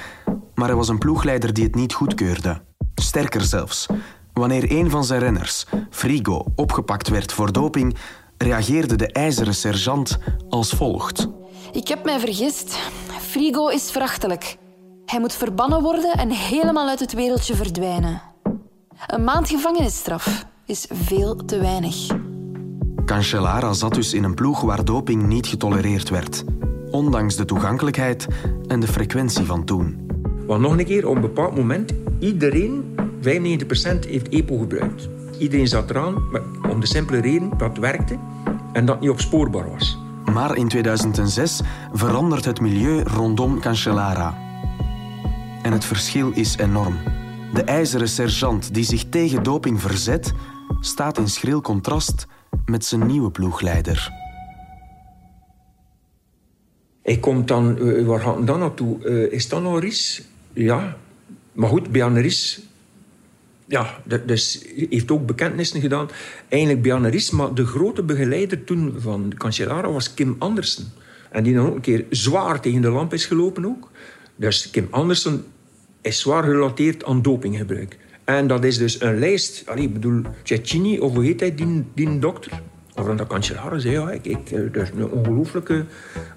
maar 0.58 0.68
hij 0.68 0.76
was 0.76 0.88
een 0.88 0.98
ploegleider 0.98 1.52
die 1.52 1.64
het 1.64 1.74
niet 1.74 1.92
goedkeurde. 1.92 2.60
Sterker 2.94 3.40
zelfs, 3.40 3.86
wanneer 4.32 4.72
een 4.72 4.90
van 4.90 5.04
zijn 5.04 5.20
renners, 5.20 5.66
Frigo, 5.90 6.44
opgepakt 6.54 7.08
werd 7.08 7.32
voor 7.32 7.52
doping, 7.52 7.96
reageerde 8.36 8.96
de 8.96 9.12
ijzeren 9.12 9.54
sergeant 9.54 10.18
als 10.48 10.70
volgt. 10.70 11.28
Ik 11.72 11.88
heb 11.88 12.04
mij 12.04 12.20
vergist. 12.20 12.78
Frigo 13.20 13.68
is 13.68 13.90
verachtelijk. 13.90 14.56
Hij 15.04 15.20
moet 15.20 15.32
verbannen 15.32 15.82
worden 15.82 16.12
en 16.12 16.30
helemaal 16.30 16.88
uit 16.88 17.00
het 17.00 17.12
wereldje 17.12 17.54
verdwijnen. 17.54 18.22
Een 19.06 19.24
maand 19.24 19.48
gevangenisstraf 19.48 20.46
is 20.66 20.86
veel 20.90 21.34
te 21.34 21.58
weinig. 21.58 22.06
Cancellara 23.04 23.72
zat 23.72 23.94
dus 23.94 24.14
in 24.14 24.24
een 24.24 24.34
ploeg 24.34 24.60
waar 24.60 24.84
doping 24.84 25.26
niet 25.26 25.46
getolereerd 25.46 26.08
werd. 26.08 26.44
Ondanks 26.90 27.36
de 27.36 27.44
toegankelijkheid 27.44 28.26
en 28.66 28.80
de 28.80 28.86
frequentie 28.86 29.44
van 29.44 29.64
toen. 29.64 30.07
Want 30.48 30.60
nog 30.60 30.78
een 30.78 30.84
keer, 30.84 31.08
op 31.08 31.14
een 31.14 31.20
bepaald 31.20 31.56
moment, 31.56 31.92
iedereen, 32.18 32.96
95% 33.20 33.28
heeft 34.08 34.28
EPO 34.28 34.58
gebruikt. 34.58 35.08
Iedereen 35.38 35.68
zat 35.68 35.90
eraan, 35.90 36.28
maar 36.30 36.42
om 36.70 36.80
de 36.80 36.86
simpele 36.86 37.20
reden 37.20 37.48
dat 37.48 37.68
het 37.68 37.78
werkte 37.78 38.18
en 38.72 38.86
dat 38.86 39.00
niet 39.00 39.10
opspoorbaar 39.10 39.70
was. 39.70 39.98
Maar 40.32 40.56
in 40.56 40.68
2006 40.68 41.60
verandert 41.92 42.44
het 42.44 42.60
milieu 42.60 43.02
rondom 43.02 43.60
Cancellara. 43.60 44.36
En 45.62 45.72
het 45.72 45.84
verschil 45.84 46.30
is 46.34 46.56
enorm. 46.56 46.96
De 47.54 47.62
ijzeren 47.62 48.08
sergeant 48.08 48.74
die 48.74 48.84
zich 48.84 49.04
tegen 49.08 49.42
doping 49.42 49.80
verzet, 49.80 50.32
staat 50.80 51.18
in 51.18 51.28
schril 51.28 51.60
contrast 51.60 52.26
met 52.64 52.84
zijn 52.84 53.06
nieuwe 53.06 53.30
ploegleider. 53.30 54.10
Hij 57.02 57.18
komt 57.18 57.48
dan, 57.48 57.78
uh, 57.78 58.06
waar 58.06 58.20
gaat 58.20 58.46
dan 58.46 58.58
naartoe? 58.58 59.04
Uh, 59.04 59.32
is 59.32 59.48
dat 59.48 59.62
nog 59.62 59.80
Ries? 59.80 60.28
Ja, 60.58 60.96
maar 61.52 61.68
goed, 61.68 61.90
Bjarne 61.92 62.30
ja, 63.66 64.00
dus 64.26 64.64
heeft 64.90 65.10
ook 65.10 65.26
bekentenissen 65.26 65.80
gedaan. 65.80 66.08
Eigenlijk 66.48 66.82
Bjarne 66.82 67.28
maar 67.32 67.54
de 67.54 67.66
grote 67.66 68.02
begeleider 68.02 68.64
toen 68.64 68.94
van 68.98 69.32
Cancellara 69.36 69.90
was 69.90 70.14
Kim 70.14 70.36
Andersen. 70.38 70.92
En 71.30 71.42
die 71.42 71.54
dan 71.54 71.66
ook 71.66 71.74
een 71.74 71.80
keer 71.80 72.04
zwaar 72.10 72.60
tegen 72.60 72.82
de 72.82 72.90
lamp 72.90 73.12
is 73.12 73.26
gelopen 73.26 73.66
ook. 73.66 73.90
Dus 74.36 74.70
Kim 74.70 74.86
Andersen 74.90 75.44
is 76.00 76.20
zwaar 76.20 76.42
gerelateerd 76.42 77.04
aan 77.04 77.22
dopinggebruik. 77.22 77.98
En 78.24 78.46
dat 78.46 78.64
is 78.64 78.78
dus 78.78 79.00
een 79.00 79.18
lijst. 79.18 79.62
Allee, 79.66 79.84
ik 79.84 79.92
bedoel, 79.92 80.22
Cecchini, 80.42 80.98
of 80.98 81.14
hoe 81.14 81.24
heet 81.24 81.40
hij, 81.40 81.54
die, 81.54 81.84
die 81.94 82.18
dokter? 82.18 82.62
Dan 83.06 83.16
de 83.16 83.26
kanselaren 83.26 83.80
zei, 83.80 83.94
ja, 83.94 84.10
ik, 84.10 84.24
ik, 84.24 84.50
eh, 84.50 84.82
is 84.82 84.90
een 84.90 85.10
ongelooflijke 85.10 85.84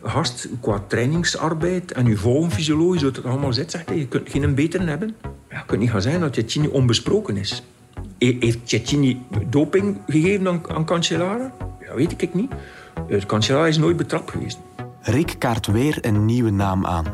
gast 0.04 0.48
qua 0.60 0.84
trainingsarbeid 0.88 1.92
en 1.92 2.06
uw 2.06 2.18
volgenfysiologie, 2.18 3.00
zo 3.00 3.06
het 3.06 3.26
allemaal 3.26 3.54
zit, 3.54 3.72
zegt 3.72 3.90
hij, 3.90 3.98
je 3.98 4.08
kunt 4.08 4.30
geen 4.30 4.56
beter 4.56 4.88
hebben. 4.88 5.16
Ja, 5.22 5.58
het 5.58 5.66
kan 5.66 5.80
niet 5.80 5.90
gaan 5.90 6.02
zijn 6.02 6.20
dat 6.20 6.36
Cecchini 6.36 6.68
onbesproken 6.68 7.38
is. 7.38 7.64
Heeft 8.18 8.60
Cecchini 8.64 9.22
doping 9.50 9.98
gegeven 10.08 10.48
aan, 10.48 10.62
aan 10.68 10.86
Cancellara? 10.86 11.54
Dat 11.86 11.96
weet 11.96 12.22
ik 12.22 12.34
niet. 12.34 12.52
Cancellara 13.26 13.68
is 13.68 13.78
nooit 13.78 13.98
betrapt 13.98 14.32
geweest. 14.32 14.60
Rick 15.02 15.36
kaart 15.38 15.68
weer 15.68 15.98
een 16.02 16.26
nieuwe 16.26 16.52
naam 16.52 16.86
aan. 16.86 17.06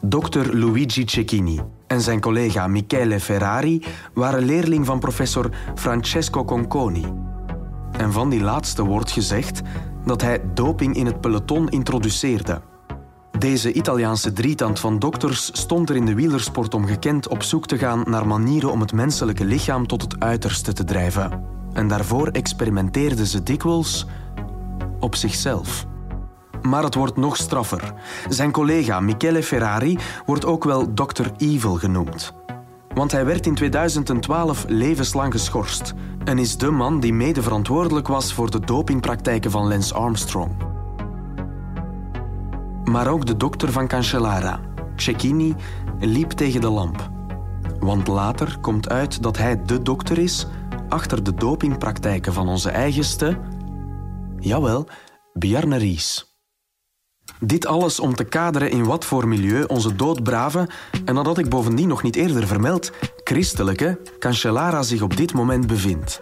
Dr. 0.00 0.56
Luigi 0.56 1.02
Cecchini 1.06 1.60
en 1.86 2.00
zijn 2.00 2.20
collega 2.20 2.66
Michele 2.66 3.20
Ferrari 3.20 3.84
waren 4.14 4.44
leerling 4.44 4.86
van 4.86 4.98
professor 4.98 5.50
Francesco 5.74 6.44
Conconi. 6.44 7.04
En 7.98 8.12
van 8.12 8.30
die 8.30 8.40
laatste 8.40 8.84
wordt 8.84 9.10
gezegd 9.10 9.60
dat 10.04 10.22
hij 10.22 10.40
doping 10.54 10.96
in 10.96 11.06
het 11.06 11.20
peloton 11.20 11.68
introduceerde. 11.68 12.60
Deze 13.38 13.72
Italiaanse 13.72 14.32
drietand 14.32 14.80
van 14.80 14.98
dokters 14.98 15.50
stond 15.52 15.90
er 15.90 15.96
in 15.96 16.04
de 16.04 16.14
wielersport 16.14 16.74
om 16.74 16.86
gekend 16.86 17.28
op 17.28 17.42
zoek 17.42 17.66
te 17.66 17.78
gaan 17.78 18.02
naar 18.04 18.26
manieren 18.26 18.72
om 18.72 18.80
het 18.80 18.92
menselijke 18.92 19.44
lichaam 19.44 19.86
tot 19.86 20.02
het 20.02 20.20
uiterste 20.20 20.72
te 20.72 20.84
drijven. 20.84 21.44
En 21.72 21.88
daarvoor 21.88 22.28
experimenteerden 22.28 23.26
ze 23.26 23.42
dikwijls 23.42 24.06
op 25.00 25.14
zichzelf. 25.14 25.86
Maar 26.62 26.82
het 26.82 26.94
wordt 26.94 27.16
nog 27.16 27.36
straffer. 27.36 27.92
Zijn 28.28 28.50
collega 28.50 29.00
Michele 29.00 29.42
Ferrari 29.42 29.98
wordt 30.26 30.44
ook 30.44 30.64
wel 30.64 30.92
Dr. 30.94 31.26
Evil 31.36 31.74
genoemd. 31.74 32.34
Want 32.96 33.12
hij 33.12 33.24
werd 33.24 33.46
in 33.46 33.54
2012 33.54 34.64
levenslang 34.68 35.32
geschorst 35.32 35.94
en 36.24 36.38
is 36.38 36.56
de 36.56 36.70
man 36.70 37.00
die 37.00 37.12
mede 37.12 37.42
verantwoordelijk 37.42 38.08
was 38.08 38.32
voor 38.32 38.50
de 38.50 38.60
dopingpraktijken 38.60 39.50
van 39.50 39.68
Lance 39.68 39.94
Armstrong. 39.94 40.56
Maar 42.84 43.08
ook 43.08 43.26
de 43.26 43.36
dokter 43.36 43.72
van 43.72 43.88
Cancellara, 43.88 44.60
Cecchini, 44.94 45.54
liep 46.00 46.30
tegen 46.30 46.60
de 46.60 46.68
lamp. 46.68 47.10
Want 47.80 48.06
later 48.06 48.58
komt 48.60 48.88
uit 48.88 49.22
dat 49.22 49.36
hij 49.38 49.62
de 49.62 49.82
dokter 49.82 50.18
is 50.18 50.46
achter 50.88 51.22
de 51.22 51.34
dopingpraktijken 51.34 52.32
van 52.32 52.48
onze 52.48 52.70
eigenste, 52.70 53.38
jawel, 54.38 54.88
Bjarne 55.32 55.76
Ries. 55.76 56.35
Dit 57.40 57.66
alles 57.66 58.00
om 58.00 58.14
te 58.14 58.24
kaderen 58.24 58.70
in 58.70 58.84
wat 58.84 59.04
voor 59.04 59.28
milieu 59.28 59.64
onze 59.66 59.96
doodbrave, 59.96 60.68
en 61.04 61.14
nadat 61.14 61.38
ik 61.38 61.48
bovendien 61.48 61.88
nog 61.88 62.02
niet 62.02 62.16
eerder 62.16 62.46
vermeld, 62.46 62.92
christelijke 63.24 63.98
Cancellara 64.18 64.82
zich 64.82 65.02
op 65.02 65.16
dit 65.16 65.32
moment 65.32 65.66
bevindt. 65.66 66.20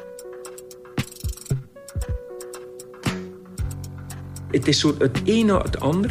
Het 4.51 4.69
is 4.69 4.79
zo 4.79 4.95
het 4.99 5.21
een 5.25 5.49
het 5.49 5.81
ander. 5.81 6.11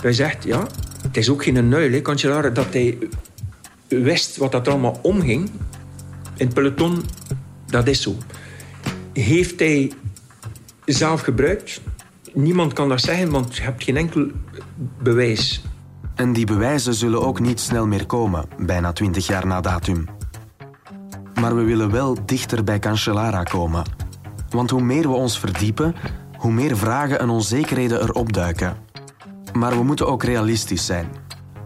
Hij 0.00 0.12
zegt, 0.12 0.44
ja, 0.44 0.66
het 1.02 1.16
is 1.16 1.28
ook 1.28 1.42
geen 1.42 1.68
nuil, 1.68 2.02
Cancellara, 2.02 2.50
dat 2.50 2.72
hij 2.72 2.98
wist 3.88 4.36
wat 4.36 4.52
dat 4.52 4.68
allemaal 4.68 4.98
omging. 5.02 5.50
In 6.36 6.46
het 6.46 6.54
peloton, 6.54 7.04
dat 7.66 7.86
is 7.88 8.02
zo. 8.02 8.16
Heeft 9.12 9.58
hij 9.58 9.92
zelf 10.84 11.20
gebruikt? 11.20 11.80
Niemand 12.34 12.72
kan 12.72 12.88
dat 12.88 13.00
zeggen, 13.00 13.30
want 13.30 13.56
je 13.56 13.62
hebt 13.62 13.84
geen 13.84 13.96
enkel 13.96 14.26
bewijs. 15.02 15.62
En 16.14 16.32
die 16.32 16.46
bewijzen 16.46 16.94
zullen 16.94 17.22
ook 17.22 17.40
niet 17.40 17.60
snel 17.60 17.86
meer 17.86 18.06
komen, 18.06 18.44
bijna 18.58 18.92
twintig 18.92 19.26
jaar 19.26 19.46
na 19.46 19.60
datum. 19.60 20.06
Maar 21.40 21.56
we 21.56 21.62
willen 21.62 21.90
wel 21.90 22.16
dichter 22.26 22.64
bij 22.64 22.78
Cancellara 22.78 23.42
komen. 23.42 23.84
Want 24.50 24.70
hoe 24.70 24.82
meer 24.82 25.08
we 25.08 25.14
ons 25.14 25.38
verdiepen, 25.38 25.94
hoe 26.36 26.52
meer 26.52 26.76
vragen 26.76 27.18
en 27.18 27.28
onzekerheden 27.28 28.00
er 28.00 28.12
opduiken. 28.12 28.76
Maar 29.52 29.76
we 29.76 29.82
moeten 29.82 30.06
ook 30.06 30.22
realistisch 30.22 30.86
zijn. 30.86 31.08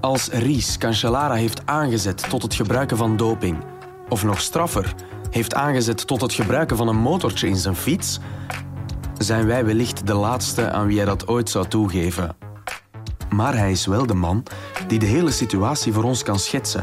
Als 0.00 0.28
Ries 0.28 0.78
Cancellara 0.78 1.34
heeft 1.34 1.66
aangezet 1.66 2.28
tot 2.28 2.42
het 2.42 2.54
gebruiken 2.54 2.96
van 2.96 3.16
doping, 3.16 3.56
of 4.08 4.24
nog 4.24 4.40
straffer, 4.40 4.94
heeft 5.30 5.54
aangezet 5.54 6.06
tot 6.06 6.20
het 6.20 6.32
gebruiken 6.32 6.76
van 6.76 6.88
een 6.88 6.96
motortje 6.96 7.48
in 7.48 7.56
zijn 7.56 7.76
fiets, 7.76 8.20
zijn 9.18 9.46
wij 9.46 9.64
wellicht 9.64 10.06
de 10.06 10.14
laatste 10.14 10.70
aan 10.70 10.86
wie 10.86 10.96
hij 10.96 11.06
dat 11.06 11.28
ooit 11.28 11.50
zou 11.50 11.68
toegeven. 11.68 12.36
Maar 13.30 13.56
hij 13.56 13.70
is 13.70 13.86
wel 13.86 14.06
de 14.06 14.14
man 14.14 14.42
die 14.86 14.98
de 14.98 15.06
hele 15.06 15.30
situatie 15.30 15.92
voor 15.92 16.04
ons 16.04 16.22
kan 16.22 16.38
schetsen 16.38 16.82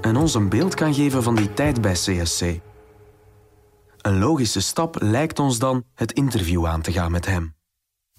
en 0.00 0.16
ons 0.16 0.34
een 0.34 0.48
beeld 0.48 0.74
kan 0.74 0.94
geven 0.94 1.22
van 1.22 1.34
die 1.34 1.54
tijd 1.54 1.80
bij 1.80 1.92
CSC. 1.92 2.42
Een 4.00 4.18
logische 4.18 4.60
stap 4.60 4.96
lijkt 5.02 5.38
ons 5.38 5.58
dan 5.58 5.84
het 5.94 6.12
interview 6.12 6.66
aan 6.66 6.80
te 6.80 6.92
gaan 6.92 7.10
met 7.10 7.26
hem. 7.26 7.54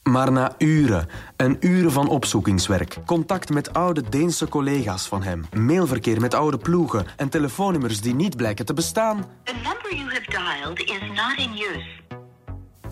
Maar 0.03 0.31
na 0.31 0.55
uren 0.57 1.07
en 1.35 1.57
uren 1.59 1.91
van 1.91 2.09
opzoekingswerk, 2.09 2.97
contact 3.05 3.49
met 3.49 3.73
oude 3.73 4.09
Deense 4.09 4.47
collega's 4.47 5.07
van 5.07 5.23
hem, 5.23 5.45
mailverkeer 5.57 6.21
met 6.21 6.33
oude 6.33 6.57
ploegen 6.57 7.05
en 7.17 7.29
telefoonnummers 7.29 8.01
die 8.01 8.15
niet 8.15 8.37
blijken 8.37 8.65
te 8.65 8.73
bestaan, 8.73 9.25
The 9.43 9.53
number 9.53 9.95
you 9.95 10.09
have 10.09 10.25
dialed 10.29 10.79
is 10.79 10.99
not 11.07 11.37
in 11.37 11.51
use. 11.51 12.20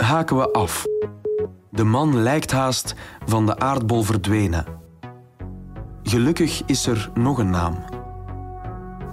Haken 0.04 0.38
we 0.38 0.52
af. 0.52 0.86
De 1.70 1.84
man 1.84 2.18
lijkt 2.18 2.52
haast 2.52 2.96
van 3.26 3.46
de 3.46 3.60
aardbol 3.60 4.04
verdwenen. 4.04 4.66
Gelukkig 6.04 6.62
is 6.66 6.88
er 6.88 7.10
nog 7.14 7.38
een 7.38 7.50
naam. 7.50 7.78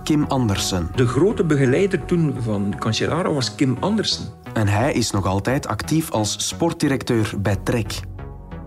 Kim 0.02 0.24
Andersen. 0.28 0.90
De 0.94 1.06
grote 1.06 1.44
begeleider 1.44 2.04
toen 2.04 2.34
van 2.38 2.74
Cancellara 2.78 3.32
was 3.32 3.54
Kim 3.54 3.76
Andersen. 3.80 4.24
En 4.52 4.68
hij 4.68 4.92
is 4.92 5.10
nog 5.10 5.26
altijd 5.26 5.66
actief 5.66 6.10
als 6.10 6.48
sportdirecteur 6.48 7.34
bij 7.38 7.56
Trek. 7.56 8.00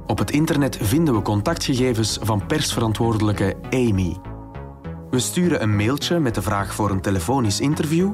Op 0.07 0.17
het 0.17 0.31
internet 0.31 0.77
vinden 0.81 1.13
we 1.13 1.21
contactgegevens 1.21 2.19
van 2.21 2.45
persverantwoordelijke 2.45 3.55
Amy. 3.69 4.17
We 5.09 5.19
sturen 5.19 5.61
een 5.61 5.75
mailtje 5.75 6.19
met 6.19 6.35
de 6.35 6.41
vraag 6.41 6.73
voor 6.73 6.89
een 6.89 7.01
telefonisch 7.01 7.59
interview. 7.59 8.11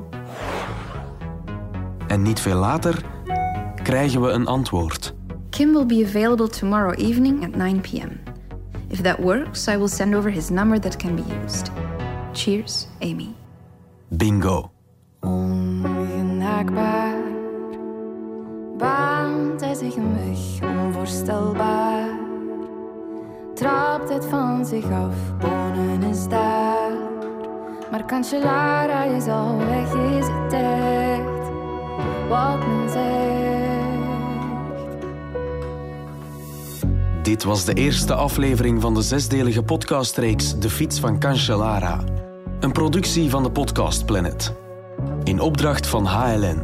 En 2.07 2.21
niet 2.21 2.39
veel 2.39 2.57
later 2.57 3.14
krijgen 3.85 4.21
we 4.21 4.29
een 4.29 4.47
antwoord. 4.47 5.13
Kim 5.49 5.73
will 5.73 5.85
be 5.85 6.03
available 6.05 6.47
tomorrow 6.47 6.99
evening 6.99 7.43
at 7.43 7.55
9 7.55 7.81
p.m. 7.81 8.19
If 8.87 9.01
that 9.01 9.19
works, 9.19 9.67
I 9.67 9.77
will 9.77 9.87
send 9.87 10.15
over 10.15 10.31
his 10.31 10.49
number 10.49 10.79
that 10.79 10.95
can 10.95 11.15
be 11.15 11.23
used. 11.43 11.71
Cheers, 12.33 12.87
Amy. 12.99 13.27
Bingo. 14.07 14.71
Ongenaakbaar 15.19 17.17
baant 18.77 19.61
hij 19.61 19.73
zich 19.73 19.95
een 19.95 20.13
weg, 20.13 20.69
onvoorstelbaar. 20.69 22.09
Trapt 23.53 24.09
het 24.09 24.25
van 24.25 24.65
zich 24.65 24.91
af, 24.91 25.37
Bonen 25.39 26.03
is 26.03 26.27
daar. 26.27 26.91
Maar 27.91 28.05
Cancellara 28.05 29.03
is 29.03 29.27
al 29.27 29.57
weg, 29.57 29.93
is 29.93 30.27
het 30.27 30.53
echt 30.53 31.49
wat 32.29 32.67
men 32.67 32.89
zegt. 32.89 33.24
Dit 37.25 37.43
was 37.43 37.65
de 37.65 37.73
eerste 37.73 38.13
aflevering 38.13 38.81
van 38.81 38.93
de 38.93 39.01
zesdelige 39.01 39.63
podcastreeks 39.63 40.59
De 40.59 40.69
Fiets 40.69 40.99
van 40.99 41.19
Cancellara. 41.19 42.03
Een 42.59 42.71
productie 42.71 43.29
van 43.29 43.43
de 43.43 43.51
Podcast 43.51 44.05
Planet. 44.05 44.53
In 45.23 45.39
opdracht 45.39 45.87
van 45.87 46.05
HLN. 46.05 46.63